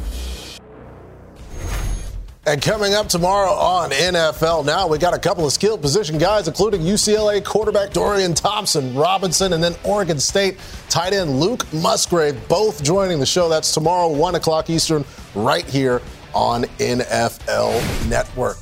And 2.45 2.63
coming 2.63 2.95
up 2.95 3.09
tomorrow 3.09 3.51
on 3.51 3.91
NFL 3.91 4.65
Now, 4.65 4.89
we 4.89 4.97
got 4.97 5.13
a 5.13 5.19
couple 5.19 5.47
of 5.47 5.53
skilled 5.53 5.83
position 5.83 6.17
guys, 6.17 6.49
including 6.49 6.81
UCLA 6.81 7.45
quarterback 7.45 7.93
Dorian 7.93 8.35
Thompson 8.35 8.95
Robinson, 8.95 9.53
and 9.53 9.63
then 9.63 9.77
Oregon 9.85 10.19
State 10.19 10.59
tight 10.89 11.13
end 11.13 11.39
Luke 11.39 11.71
Musgrave, 11.73 12.49
both 12.49 12.83
joining 12.83 13.21
the 13.21 13.27
show. 13.27 13.49
That's 13.49 13.73
tomorrow, 13.73 14.09
1 14.09 14.35
o'clock 14.35 14.71
Eastern, 14.71 15.05
right 15.35 15.67
here 15.67 16.01
on 16.39 16.63
NFL 16.79 18.09
Network. 18.09 18.59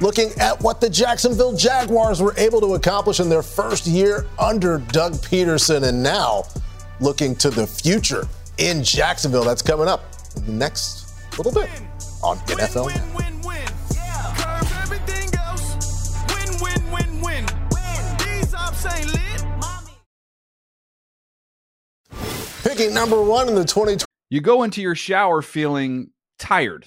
Looking 0.00 0.32
at 0.40 0.60
what 0.60 0.80
the 0.80 0.90
Jacksonville 0.90 1.54
Jaguars 1.54 2.20
were 2.20 2.34
able 2.36 2.60
to 2.60 2.74
accomplish 2.74 3.20
in 3.20 3.28
their 3.28 3.42
first 3.42 3.86
year 3.86 4.26
under 4.36 4.78
Doug 4.78 5.12
Pederson, 5.12 5.84
and 5.84 6.02
now 6.02 6.42
looking 6.98 7.36
to 7.36 7.50
the 7.50 7.66
future 7.66 8.26
in 8.58 8.82
Jacksonville. 8.82 9.44
That's 9.44 9.62
coming 9.62 9.86
up 9.86 10.02
in 10.36 10.44
the 10.44 10.52
next 10.52 11.14
little 11.38 11.52
bit 11.52 11.70
on 12.20 12.38
NFL. 12.38 12.86
Win, 12.86 13.14
win, 13.14 13.40
win, 13.42 13.66
Picking 22.64 22.92
number 22.92 23.22
one 23.22 23.48
in 23.48 23.54
the 23.54 23.64
2020. 23.64 24.04
You 24.30 24.40
go 24.40 24.64
into 24.64 24.82
your 24.82 24.94
shower 24.94 25.42
feeling 25.42 26.10
tired, 26.38 26.86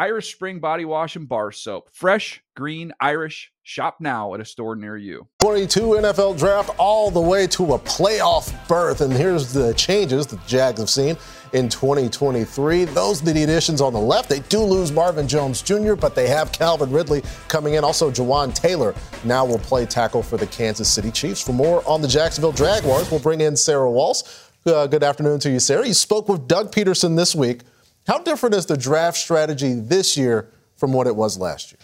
Irish 0.00 0.32
Spring 0.32 0.60
Body 0.60 0.86
Wash 0.86 1.14
and 1.16 1.28
Bar 1.28 1.52
Soap. 1.52 1.90
Fresh, 1.92 2.42
green, 2.56 2.90
Irish. 3.02 3.52
Shop 3.62 3.98
now 4.00 4.32
at 4.32 4.40
a 4.40 4.46
store 4.46 4.74
near 4.74 4.96
you. 4.96 5.28
22 5.42 5.80
NFL 5.80 6.38
draft 6.38 6.70
all 6.78 7.10
the 7.10 7.20
way 7.20 7.46
to 7.48 7.74
a 7.74 7.78
playoff 7.80 8.50
berth. 8.66 9.02
And 9.02 9.12
here's 9.12 9.52
the 9.52 9.74
changes 9.74 10.26
the 10.26 10.38
Jags 10.46 10.80
have 10.80 10.88
seen 10.88 11.18
in 11.52 11.68
2023. 11.68 12.86
Those 12.86 13.20
are 13.20 13.24
the 13.26 13.42
additions 13.42 13.82
on 13.82 13.92
the 13.92 14.00
left. 14.00 14.30
They 14.30 14.40
do 14.40 14.60
lose 14.60 14.90
Marvin 14.90 15.28
Jones 15.28 15.60
Jr., 15.60 15.96
but 15.96 16.14
they 16.14 16.28
have 16.28 16.50
Calvin 16.50 16.90
Ridley 16.90 17.22
coming 17.48 17.74
in. 17.74 17.84
Also, 17.84 18.10
Jawaan 18.10 18.54
Taylor 18.54 18.94
now 19.24 19.44
will 19.44 19.58
play 19.58 19.84
tackle 19.84 20.22
for 20.22 20.38
the 20.38 20.46
Kansas 20.46 20.88
City 20.88 21.10
Chiefs. 21.10 21.42
For 21.42 21.52
more 21.52 21.86
on 21.86 22.00
the 22.00 22.08
Jacksonville 22.08 22.52
Jaguars, 22.52 23.10
we'll 23.10 23.20
bring 23.20 23.42
in 23.42 23.54
Sarah 23.54 23.90
Walsh. 23.90 24.22
Uh, 24.64 24.86
good 24.86 25.02
afternoon 25.02 25.40
to 25.40 25.50
you, 25.50 25.60
Sarah. 25.60 25.86
You 25.86 25.92
spoke 25.92 26.26
with 26.26 26.48
Doug 26.48 26.72
Pederson 26.72 27.16
this 27.16 27.34
week 27.34 27.60
how 28.06 28.18
different 28.18 28.54
is 28.54 28.66
the 28.66 28.76
draft 28.76 29.16
strategy 29.16 29.74
this 29.74 30.16
year 30.16 30.50
from 30.76 30.92
what 30.92 31.06
it 31.06 31.14
was 31.14 31.38
last 31.38 31.72
year? 31.72 31.79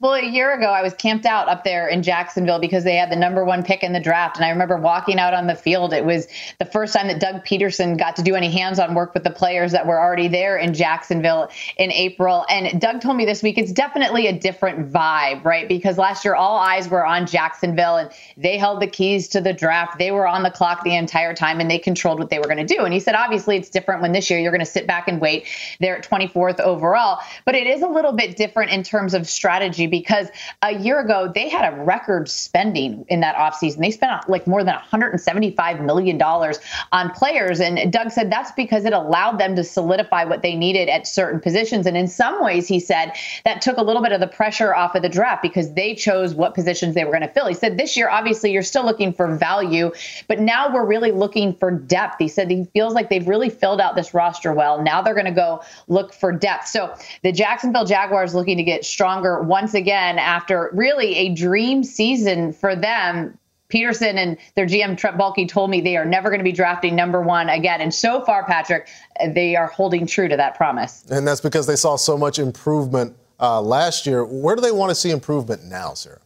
Well, 0.00 0.14
a 0.14 0.24
year 0.24 0.54
ago, 0.54 0.66
I 0.66 0.80
was 0.82 0.94
camped 0.94 1.26
out 1.26 1.48
up 1.48 1.64
there 1.64 1.88
in 1.88 2.04
Jacksonville 2.04 2.60
because 2.60 2.84
they 2.84 2.94
had 2.94 3.10
the 3.10 3.16
number 3.16 3.44
one 3.44 3.64
pick 3.64 3.82
in 3.82 3.92
the 3.92 3.98
draft. 3.98 4.36
And 4.36 4.44
I 4.44 4.50
remember 4.50 4.76
walking 4.76 5.18
out 5.18 5.34
on 5.34 5.48
the 5.48 5.56
field. 5.56 5.92
It 5.92 6.04
was 6.04 6.28
the 6.60 6.64
first 6.64 6.94
time 6.94 7.08
that 7.08 7.18
Doug 7.18 7.44
Pederson 7.44 7.98
got 7.98 8.14
to 8.14 8.22
do 8.22 8.36
any 8.36 8.48
hands 8.48 8.78
on 8.78 8.94
work 8.94 9.12
with 9.12 9.24
the 9.24 9.32
players 9.32 9.72
that 9.72 9.88
were 9.88 10.00
already 10.00 10.28
there 10.28 10.56
in 10.56 10.72
Jacksonville 10.72 11.50
in 11.78 11.90
April. 11.90 12.46
And 12.48 12.80
Doug 12.80 13.00
told 13.00 13.16
me 13.16 13.24
this 13.24 13.42
week 13.42 13.58
it's 13.58 13.72
definitely 13.72 14.28
a 14.28 14.32
different 14.32 14.92
vibe, 14.92 15.44
right? 15.44 15.66
Because 15.66 15.98
last 15.98 16.24
year, 16.24 16.36
all 16.36 16.58
eyes 16.58 16.88
were 16.88 17.04
on 17.04 17.26
Jacksonville 17.26 17.96
and 17.96 18.08
they 18.36 18.56
held 18.56 18.80
the 18.80 18.86
keys 18.86 19.26
to 19.30 19.40
the 19.40 19.52
draft. 19.52 19.98
They 19.98 20.12
were 20.12 20.28
on 20.28 20.44
the 20.44 20.50
clock 20.52 20.84
the 20.84 20.94
entire 20.94 21.34
time 21.34 21.58
and 21.58 21.68
they 21.68 21.78
controlled 21.80 22.20
what 22.20 22.30
they 22.30 22.38
were 22.38 22.46
going 22.46 22.64
to 22.64 22.76
do. 22.76 22.84
And 22.84 22.94
he 22.94 23.00
said, 23.00 23.16
obviously, 23.16 23.56
it's 23.56 23.68
different 23.68 24.00
when 24.00 24.12
this 24.12 24.30
year 24.30 24.38
you're 24.38 24.52
going 24.52 24.60
to 24.60 24.64
sit 24.64 24.86
back 24.86 25.08
and 25.08 25.20
wait. 25.20 25.48
They're 25.80 25.96
at 25.96 26.08
24th 26.08 26.60
overall. 26.60 27.18
But 27.44 27.56
it 27.56 27.66
is 27.66 27.82
a 27.82 27.88
little 27.88 28.12
bit 28.12 28.36
different 28.36 28.70
in 28.70 28.84
terms 28.84 29.12
of 29.12 29.28
strategy 29.28 29.87
because 29.88 30.28
a 30.62 30.78
year 30.78 31.00
ago 31.00 31.30
they 31.34 31.48
had 31.48 31.72
a 31.72 31.76
record 31.84 32.28
spending 32.28 33.04
in 33.08 33.20
that 33.20 33.36
offseason. 33.36 33.78
They 33.78 33.90
spent 33.90 34.28
like 34.28 34.46
more 34.46 34.64
than 34.64 34.74
$175 34.74 35.84
million 35.84 36.20
on 36.22 37.10
players. 37.10 37.60
And 37.60 37.92
Doug 37.92 38.10
said 38.10 38.30
that's 38.30 38.52
because 38.52 38.84
it 38.84 38.92
allowed 38.92 39.38
them 39.38 39.56
to 39.56 39.64
solidify 39.64 40.24
what 40.24 40.42
they 40.42 40.54
needed 40.54 40.88
at 40.88 41.06
certain 41.06 41.40
positions. 41.40 41.86
And 41.86 41.96
in 41.96 42.08
some 42.08 42.42
ways, 42.42 42.68
he 42.68 42.80
said 42.80 43.12
that 43.44 43.62
took 43.62 43.76
a 43.76 43.82
little 43.82 44.02
bit 44.02 44.12
of 44.12 44.20
the 44.20 44.26
pressure 44.26 44.74
off 44.74 44.94
of 44.94 45.02
the 45.02 45.08
draft 45.08 45.42
because 45.42 45.72
they 45.74 45.94
chose 45.94 46.34
what 46.34 46.54
positions 46.54 46.94
they 46.94 47.04
were 47.04 47.10
going 47.10 47.22
to 47.22 47.28
fill. 47.28 47.46
He 47.46 47.54
said 47.54 47.78
this 47.78 47.96
year, 47.96 48.08
obviously, 48.08 48.52
you're 48.52 48.62
still 48.62 48.84
looking 48.84 49.12
for 49.12 49.34
value, 49.36 49.90
but 50.26 50.40
now 50.40 50.72
we're 50.72 50.86
really 50.86 51.12
looking 51.12 51.54
for 51.54 51.70
depth. 51.70 52.16
He 52.18 52.28
said 52.28 52.50
he 52.50 52.64
feels 52.72 52.94
like 52.94 53.10
they've 53.10 53.26
really 53.26 53.50
filled 53.50 53.80
out 53.80 53.96
this 53.96 54.14
roster 54.14 54.52
well. 54.52 54.82
Now 54.82 55.02
they're 55.02 55.14
going 55.14 55.26
to 55.26 55.32
go 55.32 55.62
look 55.88 56.12
for 56.12 56.32
depth. 56.32 56.68
So 56.68 56.94
the 57.22 57.32
Jacksonville 57.32 57.84
Jaguars 57.84 58.34
looking 58.34 58.56
to 58.56 58.62
get 58.62 58.84
stronger 58.84 59.42
once 59.42 59.74
again 59.78 60.18
after 60.18 60.70
really 60.74 61.16
a 61.16 61.34
dream 61.34 61.82
season 61.82 62.52
for 62.52 62.76
them. 62.76 63.38
Pederson 63.72 64.14
and 64.14 64.38
their 64.54 64.66
GM 64.66 64.96
Trent 64.96 65.18
Baalke 65.18 65.46
told 65.46 65.68
me 65.68 65.82
they 65.82 65.98
are 65.98 66.04
never 66.04 66.30
going 66.30 66.40
to 66.40 66.44
be 66.44 66.52
drafting 66.52 66.96
number 66.96 67.20
one 67.20 67.50
again. 67.50 67.82
And 67.82 67.94
so 67.94 68.24
far, 68.24 68.44
Patrick, 68.44 68.88
they 69.34 69.56
are 69.56 69.66
holding 69.66 70.06
true 70.06 70.26
to 70.26 70.36
that 70.38 70.56
promise. 70.56 71.04
And 71.10 71.28
that's 71.28 71.42
because 71.42 71.66
they 71.66 71.76
saw 71.76 71.96
so 71.96 72.16
much 72.16 72.38
improvement 72.38 73.14
uh, 73.38 73.60
last 73.60 74.06
year. 74.06 74.24
Where 74.24 74.56
do 74.56 74.62
they 74.62 74.72
want 74.72 74.90
to 74.90 74.94
see 74.94 75.10
improvement 75.10 75.64
now, 75.64 75.92
Sarah? 75.92 76.20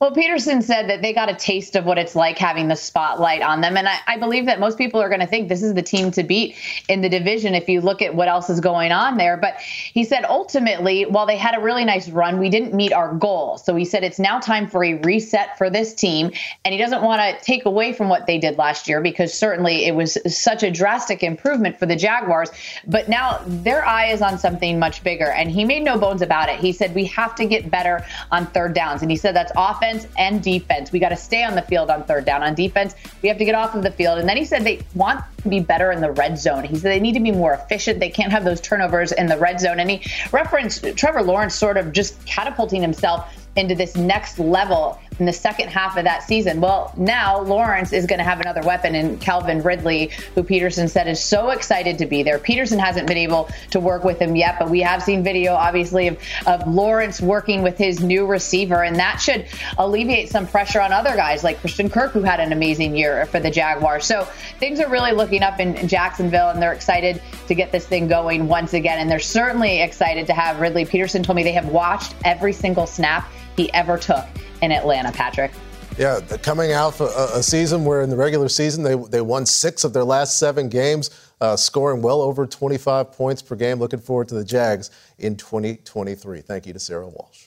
Well, 0.00 0.12
Pederson 0.14 0.62
said 0.62 0.88
that 0.90 1.02
they 1.02 1.12
got 1.12 1.28
a 1.28 1.34
taste 1.34 1.74
of 1.74 1.84
what 1.84 1.98
it's 1.98 2.14
like 2.14 2.38
having 2.38 2.68
the 2.68 2.76
spotlight 2.76 3.42
on 3.42 3.60
them. 3.60 3.76
And 3.76 3.88
I, 3.88 3.98
I 4.06 4.16
believe 4.16 4.46
that 4.46 4.60
most 4.60 4.78
people 4.78 5.02
are 5.02 5.08
going 5.08 5.20
to 5.20 5.26
think 5.26 5.48
this 5.48 5.60
is 5.60 5.74
the 5.74 5.82
team 5.82 6.12
to 6.12 6.22
beat 6.22 6.54
in 6.88 7.00
the 7.00 7.08
division 7.08 7.52
if 7.52 7.68
you 7.68 7.80
look 7.80 8.00
at 8.00 8.14
what 8.14 8.28
else 8.28 8.48
is 8.48 8.60
going 8.60 8.92
on 8.92 9.16
there. 9.16 9.36
But 9.36 9.60
he 9.60 10.04
said 10.04 10.24
ultimately, 10.24 11.04
while 11.04 11.26
they 11.26 11.36
had 11.36 11.56
a 11.56 11.60
really 11.60 11.84
nice 11.84 12.08
run, 12.10 12.38
we 12.38 12.48
didn't 12.48 12.74
meet 12.74 12.92
our 12.92 13.12
goal. 13.12 13.58
So 13.58 13.74
he 13.74 13.84
said 13.84 14.04
it's 14.04 14.20
now 14.20 14.38
time 14.38 14.68
for 14.68 14.84
a 14.84 14.94
reset 14.94 15.58
for 15.58 15.68
this 15.68 15.94
team. 15.94 16.30
And 16.64 16.72
he 16.72 16.78
doesn't 16.78 17.02
want 17.02 17.20
to 17.20 17.44
take 17.44 17.64
away 17.64 17.92
from 17.92 18.08
what 18.08 18.28
they 18.28 18.38
did 18.38 18.56
last 18.56 18.86
year 18.86 19.00
because 19.00 19.34
certainly 19.34 19.84
it 19.84 19.96
was 19.96 20.16
such 20.28 20.62
a 20.62 20.70
drastic 20.70 21.24
improvement 21.24 21.76
for 21.76 21.86
the 21.86 21.96
Jaguars. 21.96 22.50
But 22.86 23.08
now 23.08 23.40
their 23.46 23.84
eye 23.84 24.12
is 24.12 24.22
on 24.22 24.38
something 24.38 24.78
much 24.78 25.02
bigger. 25.02 25.32
And 25.32 25.50
he 25.50 25.64
made 25.64 25.82
no 25.82 25.98
bones 25.98 26.22
about 26.22 26.48
it. 26.48 26.60
He 26.60 26.70
said, 26.70 26.94
we 26.94 27.04
have 27.06 27.34
to 27.34 27.46
get 27.46 27.68
better 27.68 28.06
on 28.30 28.46
third 28.46 28.74
downs. 28.74 29.02
And 29.02 29.10
he 29.10 29.16
said 29.16 29.34
that's 29.34 29.50
offense 29.56 29.87
offense 29.88 30.06
and 30.18 30.42
defense. 30.42 30.92
We 30.92 30.98
got 30.98 31.10
to 31.10 31.16
stay 31.16 31.44
on 31.44 31.54
the 31.54 31.62
field 31.62 31.90
on 31.90 32.04
third 32.04 32.24
down. 32.24 32.42
On 32.42 32.54
defense, 32.54 32.94
we 33.22 33.28
have 33.28 33.38
to 33.38 33.44
get 33.44 33.54
off 33.54 33.74
of 33.74 33.82
the 33.82 33.90
field. 33.90 34.18
And 34.18 34.28
then 34.28 34.36
he 34.36 34.44
said 34.44 34.64
they 34.64 34.80
want 34.94 35.22
to 35.42 35.48
be 35.48 35.60
better 35.60 35.92
in 35.92 36.00
the 36.00 36.10
red 36.10 36.38
zone. 36.38 36.64
He 36.64 36.76
said 36.76 36.90
they 36.92 37.00
need 37.00 37.14
to 37.14 37.20
be 37.20 37.32
more 37.32 37.54
efficient. 37.54 38.00
They 38.00 38.10
can't 38.10 38.32
have 38.32 38.44
those 38.44 38.60
turnovers 38.60 39.12
in 39.12 39.26
the 39.26 39.38
red 39.38 39.60
zone. 39.60 39.80
And 39.80 39.90
he 39.90 40.02
referenced 40.32 40.84
Trevor 40.96 41.22
Lawrence 41.22 41.54
sort 41.54 41.76
of 41.76 41.92
just 41.92 42.24
catapulting 42.26 42.82
himself 42.82 43.34
into 43.56 43.74
this 43.74 43.96
next 43.96 44.38
level 44.38 45.00
in 45.18 45.26
the 45.26 45.32
second 45.32 45.68
half 45.68 45.96
of 45.96 46.04
that 46.04 46.22
season. 46.22 46.60
Well, 46.60 46.92
now 46.96 47.40
Lawrence 47.40 47.92
is 47.92 48.06
going 48.06 48.18
to 48.18 48.24
have 48.24 48.40
another 48.40 48.62
weapon 48.62 48.94
in 48.94 49.18
Calvin 49.18 49.62
Ridley, 49.62 50.10
who 50.34 50.42
Pederson 50.42 50.88
said 50.88 51.08
is 51.08 51.22
so 51.22 51.50
excited 51.50 51.98
to 51.98 52.06
be 52.06 52.22
there. 52.22 52.38
Pederson 52.38 52.78
hasn't 52.78 53.08
been 53.08 53.18
able 53.18 53.48
to 53.70 53.80
work 53.80 54.04
with 54.04 54.20
him 54.20 54.36
yet, 54.36 54.56
but 54.58 54.70
we 54.70 54.80
have 54.80 55.02
seen 55.02 55.24
video, 55.24 55.54
obviously, 55.54 56.08
of, 56.08 56.18
of 56.46 56.66
Lawrence 56.66 57.20
working 57.20 57.62
with 57.62 57.76
his 57.76 58.00
new 58.00 58.26
receiver, 58.26 58.82
and 58.84 58.96
that 58.96 59.20
should 59.20 59.46
alleviate 59.76 60.28
some 60.28 60.46
pressure 60.46 60.80
on 60.80 60.92
other 60.92 61.14
guys 61.16 61.42
like 61.42 61.60
Christian 61.60 61.90
Kirk, 61.90 62.12
who 62.12 62.22
had 62.22 62.40
an 62.40 62.52
amazing 62.52 62.96
year 62.96 63.26
for 63.26 63.40
the 63.40 63.50
Jaguars. 63.50 64.04
So 64.04 64.24
things 64.58 64.80
are 64.80 64.88
really 64.88 65.12
looking 65.12 65.42
up 65.42 65.60
in 65.60 65.88
Jacksonville, 65.88 66.50
and 66.50 66.62
they're 66.62 66.72
excited 66.72 67.20
to 67.48 67.54
get 67.54 67.72
this 67.72 67.86
thing 67.86 68.08
going 68.08 68.46
once 68.48 68.74
again. 68.74 68.98
And 68.98 69.10
they're 69.10 69.18
certainly 69.18 69.80
excited 69.80 70.26
to 70.28 70.32
have 70.32 70.60
Ridley. 70.60 70.84
Pederson 70.84 71.24
told 71.24 71.36
me 71.36 71.42
they 71.42 71.52
have 71.52 71.68
watched 71.68 72.14
every 72.24 72.52
single 72.52 72.86
snap 72.86 73.30
he 73.56 73.72
ever 73.72 73.98
took 73.98 74.24
in 74.62 74.72
Atlanta, 74.72 75.12
Patrick. 75.12 75.52
Yeah, 75.98 76.20
coming 76.42 76.72
out 76.72 77.00
a, 77.00 77.38
a, 77.38 77.42
season 77.42 77.84
where 77.84 78.02
in 78.02 78.10
the 78.10 78.16
regular 78.16 78.48
season 78.48 78.84
they, 78.84 78.94
they 78.94 79.20
won 79.20 79.44
six 79.46 79.82
of 79.82 79.92
their 79.92 80.04
last 80.04 80.38
seven 80.38 80.68
games, 80.68 81.10
uh, 81.40 81.56
scoring 81.56 82.02
well 82.02 82.20
over 82.20 82.46
25 82.46 83.10
points 83.10 83.42
per 83.42 83.56
game. 83.56 83.80
Looking 83.80 83.98
forward 83.98 84.28
to 84.28 84.36
the 84.36 84.44
Jags 84.44 84.92
in 85.18 85.34
2023. 85.34 86.42
Thank 86.42 86.66
you 86.66 86.72
to 86.72 86.78
Sarah 86.78 87.08
Walsh. 87.08 87.46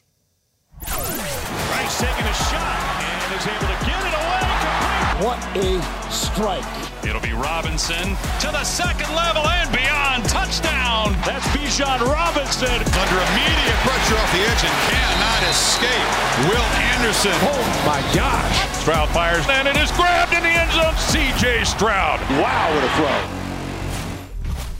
Rice 0.82 2.00
taking 2.00 2.26
a 2.26 2.34
shot 2.34 2.82
and 3.00 3.39
is 3.39 3.47
able 3.47 3.67
to 3.67 3.86
get 3.86 4.00
it 4.06 4.15
away. 4.19 4.41
What 5.26 5.39
a 5.56 6.12
strike. 6.12 6.90
It'll 7.04 7.22
be 7.22 7.34
Robinson 7.34 8.16
to 8.42 8.48
the 8.54 8.64
second 8.64 9.10
level 9.16 9.48
and 9.48 9.72
beyond. 9.72 10.26
Touchdown. 10.26 11.14
That's 11.26 11.46
Bijan 11.50 12.00
Robinson. 12.06 12.70
Under 12.70 13.20
immediate 13.34 13.80
pressure 13.82 14.18
off 14.18 14.32
the 14.32 14.44
edge 14.46 14.64
and 14.64 14.78
cannot 14.94 15.42
escape. 15.50 16.10
Will 16.46 16.68
Anderson. 16.94 17.34
Oh 17.42 17.84
my 17.86 18.02
gosh. 18.14 18.82
Stroud 18.82 19.10
fires 19.10 19.46
and 19.50 19.68
it 19.68 19.78
is 19.78 19.92
grabbed 19.92 20.34
in 20.34 20.44
the 20.44 20.50
end 20.50 20.72
zone. 20.72 20.94
CJ 21.10 21.66
Stroud. 21.66 22.20
Wow, 22.40 22.74
what 22.76 22.84
a 22.84 22.90
throw. 22.96 23.42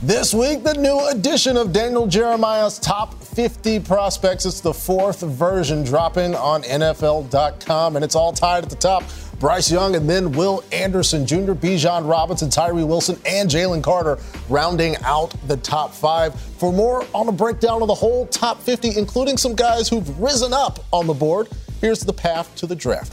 This 0.04 0.34
week, 0.34 0.64
the 0.64 0.74
new 0.74 1.08
edition 1.10 1.56
of 1.56 1.72
Daniel 1.72 2.08
Jeremiah's 2.08 2.78
Top 2.80 3.22
50 3.22 3.78
Prospects. 3.80 4.44
It's 4.46 4.60
the 4.60 4.74
fourth 4.74 5.20
version 5.20 5.84
dropping 5.84 6.34
on 6.34 6.64
NFL.com, 6.64 7.94
and 7.94 8.04
it's 8.04 8.16
all 8.16 8.32
tied 8.32 8.64
at 8.64 8.70
the 8.70 8.76
top. 8.76 9.04
Bryce 9.42 9.72
Young, 9.72 9.96
and 9.96 10.08
then 10.08 10.30
Will 10.30 10.62
Anderson 10.70 11.26
Jr., 11.26 11.54
Bijan 11.54 12.08
Robinson, 12.08 12.48
Tyree 12.48 12.84
Wilson, 12.84 13.18
and 13.26 13.50
Jalen 13.50 13.82
Carter 13.82 14.16
rounding 14.48 14.94
out 14.98 15.34
the 15.48 15.56
top 15.56 15.92
five. 15.92 16.40
For 16.40 16.72
more 16.72 17.04
on 17.12 17.26
a 17.26 17.32
breakdown 17.32 17.82
of 17.82 17.88
the 17.88 17.94
whole 17.94 18.28
top 18.28 18.60
50, 18.60 18.96
including 18.96 19.36
some 19.36 19.56
guys 19.56 19.88
who've 19.88 20.16
risen 20.20 20.52
up 20.52 20.84
on 20.92 21.08
the 21.08 21.12
board, 21.12 21.48
here's 21.80 22.02
the 22.02 22.12
path 22.12 22.54
to 22.54 22.68
the 22.68 22.76
draft. 22.76 23.12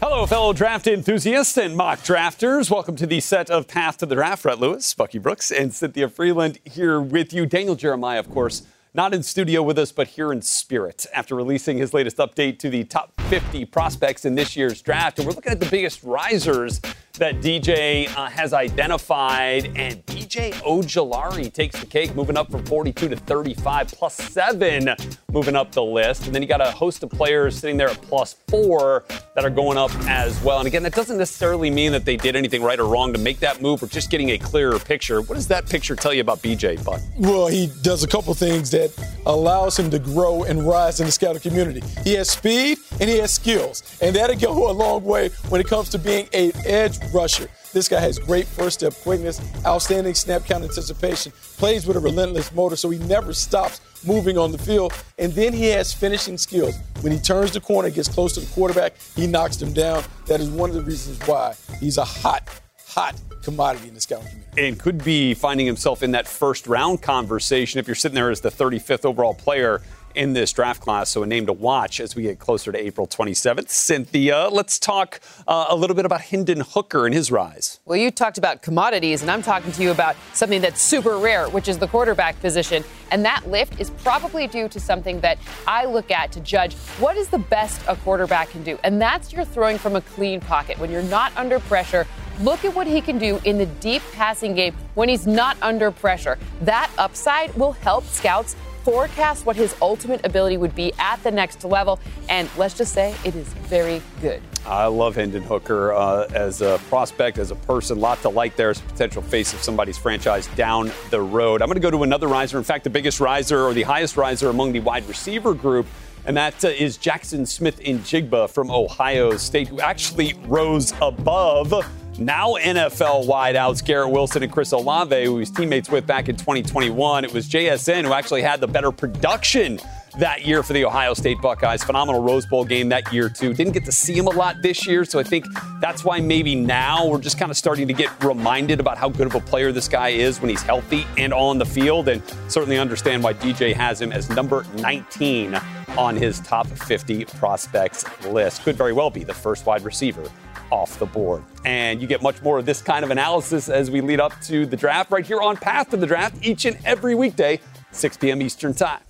Hello, 0.00 0.24
fellow 0.24 0.52
draft 0.52 0.86
enthusiasts 0.86 1.56
and 1.56 1.76
mock 1.76 1.98
drafters. 1.98 2.70
Welcome 2.70 2.94
to 2.94 3.08
the 3.08 3.18
set 3.18 3.50
of 3.50 3.66
Path 3.66 3.98
to 3.98 4.06
the 4.06 4.14
Draft. 4.14 4.44
Rhett 4.44 4.60
Lewis, 4.60 4.94
Bucky 4.94 5.18
Brooks, 5.18 5.50
and 5.50 5.74
Cynthia 5.74 6.06
Frelund 6.06 6.64
here 6.64 7.00
with 7.00 7.32
you. 7.32 7.44
Daniel 7.44 7.74
Jeremiah, 7.74 8.20
of 8.20 8.30
course 8.30 8.62
not 8.98 9.14
in 9.14 9.22
studio 9.22 9.62
with 9.62 9.78
us, 9.78 9.92
but 9.92 10.08
here 10.08 10.32
in 10.32 10.42
spirit 10.42 11.06
after 11.14 11.36
releasing 11.36 11.78
his 11.78 11.94
latest 11.94 12.16
update 12.16 12.58
to 12.58 12.68
the 12.68 12.82
top 12.82 13.12
50 13.28 13.64
prospects 13.66 14.24
in 14.24 14.34
this 14.34 14.56
year's 14.56 14.82
draft. 14.82 15.20
And 15.20 15.28
we're 15.28 15.34
looking 15.34 15.52
at 15.52 15.60
the 15.60 15.70
biggest 15.70 16.02
risers 16.02 16.80
that 17.14 17.40
DJ 17.40 18.08
uh, 18.16 18.26
has 18.26 18.52
identified. 18.52 19.66
And 19.76 20.04
BJ 20.06 20.52
Ojulari 20.54 21.52
takes 21.52 21.78
the 21.80 21.86
cake, 21.86 22.14
moving 22.14 22.36
up 22.36 22.50
from 22.50 22.64
42 22.64 23.08
to 23.08 23.16
35, 23.16 23.88
plus 23.88 24.14
seven 24.14 24.94
moving 25.32 25.56
up 25.56 25.72
the 25.72 25.82
list. 25.82 26.26
And 26.26 26.34
then 26.34 26.42
you 26.42 26.48
got 26.48 26.60
a 26.60 26.70
host 26.70 27.02
of 27.02 27.10
players 27.10 27.58
sitting 27.58 27.76
there 27.76 27.88
at 27.88 28.00
plus 28.02 28.34
four 28.48 29.04
that 29.34 29.44
are 29.44 29.50
going 29.50 29.76
up 29.76 29.90
as 30.06 30.42
well. 30.42 30.58
And 30.58 30.66
again, 30.66 30.82
that 30.84 30.94
doesn't 30.94 31.18
necessarily 31.18 31.70
mean 31.70 31.92
that 31.92 32.04
they 32.04 32.16
did 32.16 32.34
anything 32.34 32.62
right 32.62 32.78
or 32.78 32.86
wrong 32.86 33.12
to 33.12 33.18
make 33.18 33.38
that 33.40 33.60
move. 33.60 33.82
We're 33.82 33.88
just 33.88 34.10
getting 34.10 34.30
a 34.30 34.38
clearer 34.38 34.78
picture. 34.78 35.20
What 35.20 35.34
does 35.34 35.48
that 35.48 35.68
picture 35.68 35.94
tell 35.94 36.14
you 36.14 36.22
about 36.22 36.38
BJ, 36.38 36.82
Bud? 36.84 37.02
Well, 37.18 37.46
he 37.46 37.70
does 37.82 38.02
a 38.02 38.08
couple 38.08 38.32
things 38.34 38.70
that 38.70 38.90
allows 39.26 39.78
him 39.78 39.90
to 39.90 39.98
grow 39.98 40.44
and 40.44 40.66
rise 40.66 41.00
in 41.00 41.06
the 41.06 41.12
scouting 41.12 41.42
community. 41.42 41.82
He 42.04 42.14
has 42.14 42.30
speed 42.30 42.78
and 43.00 43.10
he 43.10 43.18
has 43.18 43.32
skills. 43.34 43.98
And 44.00 44.16
that'll 44.16 44.36
go 44.36 44.70
a 44.70 44.72
long 44.72 45.04
way 45.04 45.28
when 45.50 45.60
it 45.60 45.66
comes 45.66 45.88
to 45.90 45.98
being 45.98 46.28
an 46.32 46.52
edge 46.64 46.97
rusher. 47.12 47.48
This 47.72 47.88
guy 47.88 48.00
has 48.00 48.18
great 48.18 48.46
first 48.46 48.80
step 48.80 48.94
quickness, 48.94 49.40
outstanding 49.66 50.14
snap 50.14 50.44
count 50.44 50.64
anticipation, 50.64 51.32
plays 51.56 51.86
with 51.86 51.96
a 51.96 52.00
relentless 52.00 52.52
motor, 52.52 52.76
so 52.76 52.90
he 52.90 52.98
never 53.00 53.32
stops 53.32 53.80
moving 54.06 54.38
on 54.38 54.52
the 54.52 54.58
field. 54.58 54.92
And 55.18 55.32
then 55.32 55.52
he 55.52 55.66
has 55.66 55.92
finishing 55.92 56.38
skills. 56.38 56.74
When 57.00 57.12
he 57.12 57.18
turns 57.18 57.52
the 57.52 57.60
corner, 57.60 57.90
gets 57.90 58.08
close 58.08 58.32
to 58.34 58.40
the 58.40 58.52
quarterback, 58.52 58.94
he 59.16 59.26
knocks 59.26 59.56
them 59.56 59.72
down. 59.72 60.04
That 60.26 60.40
is 60.40 60.48
one 60.50 60.70
of 60.70 60.76
the 60.76 60.82
reasons 60.82 61.18
why 61.26 61.54
he's 61.80 61.98
a 61.98 62.04
hot, 62.04 62.48
hot 62.86 63.20
commodity 63.42 63.88
in 63.88 63.94
the 63.94 64.00
scouting 64.00 64.28
community. 64.28 64.66
And 64.66 64.78
could 64.78 65.02
be 65.02 65.34
finding 65.34 65.66
himself 65.66 66.02
in 66.02 66.10
that 66.12 66.26
first 66.26 66.66
round 66.66 67.02
conversation 67.02 67.78
if 67.78 67.86
you're 67.86 67.94
sitting 67.94 68.14
there 68.14 68.30
as 68.30 68.40
the 68.40 68.50
35th 68.50 69.04
overall 69.04 69.34
player 69.34 69.80
in 70.18 70.32
this 70.32 70.52
draft 70.52 70.82
class, 70.82 71.10
so 71.10 71.22
a 71.22 71.26
name 71.26 71.46
to 71.46 71.52
watch 71.52 72.00
as 72.00 72.16
we 72.16 72.22
get 72.22 72.40
closer 72.40 72.72
to 72.72 72.78
April 72.78 73.06
27th. 73.06 73.68
Cynthia, 73.68 74.48
let's 74.50 74.80
talk 74.80 75.20
uh, 75.46 75.66
a 75.68 75.76
little 75.76 75.94
bit 75.94 76.04
about 76.04 76.22
Hendon 76.22 76.60
Hooker 76.60 77.06
and 77.06 77.14
his 77.14 77.30
rise. 77.30 77.78
Well, 77.84 77.96
you 77.96 78.10
talked 78.10 78.36
about 78.36 78.60
commodities, 78.60 79.22
and 79.22 79.30
I'm 79.30 79.42
talking 79.42 79.70
to 79.70 79.82
you 79.82 79.92
about 79.92 80.16
something 80.34 80.60
that's 80.60 80.82
super 80.82 81.18
rare, 81.18 81.48
which 81.48 81.68
is 81.68 81.78
the 81.78 81.86
quarterback 81.86 82.38
position. 82.40 82.82
And 83.12 83.24
that 83.24 83.48
lift 83.48 83.80
is 83.80 83.90
probably 83.90 84.48
due 84.48 84.68
to 84.68 84.80
something 84.80 85.20
that 85.20 85.38
I 85.68 85.84
look 85.84 86.10
at 86.10 86.32
to 86.32 86.40
judge 86.40 86.74
what 86.98 87.16
is 87.16 87.28
the 87.28 87.38
best 87.38 87.80
a 87.86 87.94
quarterback 87.94 88.50
can 88.50 88.64
do. 88.64 88.76
And 88.82 89.00
that's 89.00 89.32
you're 89.32 89.44
throwing 89.44 89.78
from 89.78 89.94
a 89.94 90.00
clean 90.00 90.40
pocket. 90.40 90.80
When 90.80 90.90
you're 90.90 91.00
not 91.02 91.32
under 91.36 91.60
pressure, 91.60 92.08
look 92.40 92.64
at 92.64 92.74
what 92.74 92.88
he 92.88 93.00
can 93.00 93.18
do 93.18 93.40
in 93.44 93.56
the 93.56 93.66
deep 93.66 94.02
passing 94.12 94.56
game 94.56 94.74
when 94.94 95.08
he's 95.08 95.28
not 95.28 95.56
under 95.62 95.92
pressure. 95.92 96.38
That 96.62 96.90
upside 96.98 97.54
will 97.54 97.72
help 97.72 98.04
scouts 98.04 98.56
forecast 98.88 99.44
what 99.44 99.54
his 99.54 99.76
ultimate 99.82 100.24
ability 100.24 100.56
would 100.56 100.74
be 100.74 100.94
at 100.98 101.22
the 101.22 101.30
next 101.30 101.62
level. 101.62 102.00
And 102.30 102.48
let's 102.56 102.72
just 102.72 102.94
say 102.94 103.14
it 103.22 103.36
is 103.36 103.46
very 103.68 104.00
good. 104.22 104.40
I 104.64 104.86
love 104.86 105.14
Hendon 105.14 105.42
Hooker 105.42 105.92
uh, 105.92 106.26
as 106.32 106.62
a 106.62 106.80
prospect, 106.88 107.36
as 107.36 107.50
a 107.50 107.54
person. 107.54 108.00
Lot 108.00 108.22
to 108.22 108.30
like 108.30 108.56
there 108.56 108.70
as 108.70 108.80
a 108.80 108.84
potential 108.84 109.20
face 109.20 109.52
of 109.52 109.60
somebody's 109.60 109.98
franchise 109.98 110.46
down 110.56 110.90
the 111.10 111.20
road. 111.20 111.60
I'm 111.60 111.68
going 111.68 111.76
to 111.76 111.82
go 111.82 111.90
to 111.90 112.02
another 112.02 112.28
riser. 112.28 112.56
In 112.56 112.64
fact, 112.64 112.84
the 112.84 112.90
biggest 112.90 113.20
riser 113.20 113.62
or 113.62 113.74
the 113.74 113.82
highest 113.82 114.16
riser 114.16 114.48
among 114.48 114.72
the 114.72 114.80
wide 114.80 115.06
receiver 115.06 115.52
group. 115.52 115.86
And 116.24 116.34
that 116.38 116.64
uh, 116.64 116.68
is 116.68 116.96
Jackson 116.96 117.44
Smith-Njigba 117.44 118.48
from 118.48 118.70
Ohio 118.70 119.36
State, 119.36 119.68
who 119.68 119.80
actually 119.80 120.32
rose 120.46 120.94
above 121.02 121.74
now 122.18 122.54
NFL 122.54 123.26
wideouts 123.26 123.84
Garrett 123.84 124.10
Wilson 124.10 124.42
and 124.42 124.52
Chris 124.52 124.72
Olave, 124.72 125.24
who 125.24 125.34
he 125.34 125.40
was 125.40 125.50
teammates 125.50 125.88
with 125.88 126.06
back 126.06 126.28
in 126.28 126.36
2021. 126.36 127.24
It 127.24 127.32
was 127.32 127.48
JSN 127.48 128.04
who 128.04 128.12
actually 128.12 128.42
had 128.42 128.60
the 128.60 128.66
better 128.66 128.90
production 128.90 129.78
that 130.18 130.44
year 130.44 130.62
for 130.62 130.72
the 130.72 130.84
Ohio 130.84 131.14
State 131.14 131.40
Buckeyes. 131.40 131.84
Phenomenal 131.84 132.22
Rose 132.22 132.44
Bowl 132.46 132.64
game 132.64 132.88
that 132.88 133.12
year, 133.12 133.28
too. 133.28 133.54
Didn't 133.54 133.72
get 133.72 133.84
to 133.84 133.92
see 133.92 134.16
him 134.16 134.26
a 134.26 134.30
lot 134.30 134.62
this 134.62 134.86
year, 134.86 135.04
so 135.04 135.18
I 135.18 135.22
think 135.22 135.44
that's 135.80 136.04
why 136.04 136.18
maybe 136.18 136.54
now 136.54 137.06
we're 137.06 137.20
just 137.20 137.38
kind 137.38 137.50
of 137.50 137.56
starting 137.56 137.86
to 137.86 137.94
get 137.94 138.10
reminded 138.24 138.80
about 138.80 138.98
how 138.98 139.08
good 139.08 139.26
of 139.26 139.34
a 139.34 139.40
player 139.40 139.70
this 139.70 139.86
guy 139.86 140.08
is 140.08 140.40
when 140.40 140.50
he's 140.50 140.62
healthy 140.62 141.06
and 141.16 141.32
on 141.32 141.58
the 141.58 141.66
field, 141.66 142.08
and 142.08 142.22
certainly 142.48 142.78
understand 142.78 143.22
why 143.22 143.34
DJ 143.34 143.72
has 143.74 144.00
him 144.00 144.10
as 144.10 144.28
number 144.30 144.64
19 144.78 145.58
on 145.96 146.16
his 146.16 146.40
top 146.40 146.66
50 146.66 147.24
prospects 147.26 148.04
list. 148.26 148.62
Could 148.62 148.76
very 148.76 148.92
well 148.92 149.10
be 149.10 149.24
the 149.24 149.34
first 149.34 149.66
wide 149.66 149.82
receiver 149.82 150.28
off 150.70 150.98
the 150.98 151.06
board. 151.06 151.44
And 151.64 152.00
you 152.00 152.06
get 152.06 152.22
much 152.22 152.42
more 152.42 152.58
of 152.58 152.66
this 152.66 152.82
kind 152.82 153.04
of 153.04 153.10
analysis 153.10 153.68
as 153.68 153.90
we 153.90 154.00
lead 154.00 154.20
up 154.20 154.38
to 154.42 154.66
the 154.66 154.76
draft 154.76 155.10
right 155.10 155.26
here 155.26 155.40
on 155.40 155.56
Path 155.56 155.90
to 155.90 155.96
the 155.96 156.06
Draft 156.06 156.44
each 156.44 156.64
and 156.64 156.78
every 156.84 157.14
weekday, 157.14 157.60
6 157.92 158.16
p.m. 158.16 158.42
Eastern 158.42 158.74
Time. 158.74 159.00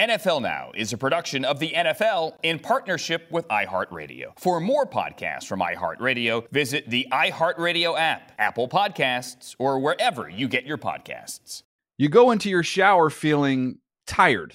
NFL 0.00 0.40
Now 0.40 0.70
is 0.74 0.94
a 0.94 0.96
production 0.96 1.44
of 1.44 1.58
the 1.58 1.72
NFL 1.72 2.32
in 2.42 2.58
partnership 2.58 3.26
with 3.30 3.46
iHeartRadio. 3.48 4.32
For 4.38 4.58
more 4.58 4.86
podcasts 4.86 5.44
from 5.44 5.60
iHeartRadio, 5.60 6.50
visit 6.50 6.88
the 6.88 7.06
iHeartRadio 7.12 7.98
app, 7.98 8.32
Apple 8.38 8.66
Podcasts, 8.66 9.54
or 9.58 9.78
wherever 9.78 10.30
you 10.30 10.48
get 10.48 10.64
your 10.64 10.78
podcasts. 10.78 11.64
You 11.98 12.08
go 12.08 12.30
into 12.30 12.48
your 12.48 12.62
shower 12.62 13.10
feeling 13.10 13.80
tired, 14.06 14.54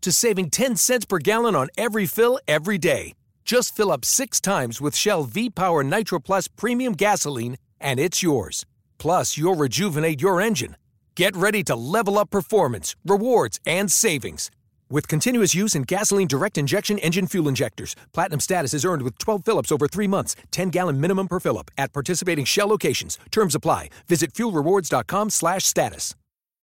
to 0.00 0.12
saving 0.12 0.50
10 0.50 0.76
cents 0.76 1.04
per 1.04 1.18
gallon 1.18 1.54
on 1.54 1.68
every 1.76 2.06
fill 2.06 2.38
every 2.46 2.78
day. 2.78 3.14
Just 3.44 3.74
fill 3.74 3.90
up 3.90 4.04
six 4.04 4.40
times 4.40 4.80
with 4.80 4.94
Shell 4.96 5.24
V 5.24 5.50
Power 5.50 5.82
Nitro 5.82 6.20
Plus 6.20 6.48
Premium 6.48 6.92
Gasoline, 6.92 7.56
and 7.80 7.98
it's 7.98 8.22
yours. 8.22 8.64
Plus, 8.98 9.36
you'll 9.36 9.56
rejuvenate 9.56 10.20
your 10.20 10.40
engine. 10.40 10.76
Get 11.16 11.36
ready 11.36 11.62
to 11.64 11.74
level 11.74 12.18
up 12.18 12.30
performance, 12.30 12.94
rewards, 13.04 13.58
and 13.66 13.90
savings. 13.90 14.50
With 14.88 15.06
continuous 15.08 15.54
use 15.54 15.74
in 15.74 15.82
gasoline 15.82 16.28
direct 16.28 16.58
injection 16.58 16.98
engine 16.98 17.26
fuel 17.26 17.48
injectors, 17.48 17.94
platinum 18.12 18.40
status 18.40 18.74
is 18.74 18.84
earned 18.84 19.02
with 19.02 19.18
12 19.18 19.44
fill-ups 19.44 19.72
over 19.72 19.86
three 19.86 20.08
months, 20.08 20.34
10 20.50 20.70
gallon 20.70 21.00
minimum 21.00 21.28
per 21.28 21.40
fill-up 21.40 21.70
at 21.78 21.92
participating 21.92 22.44
Shell 22.44 22.68
locations. 22.68 23.18
Terms 23.30 23.54
apply. 23.54 23.88
Visit 24.08 24.32
fuelrewards.com/status. 24.32 26.14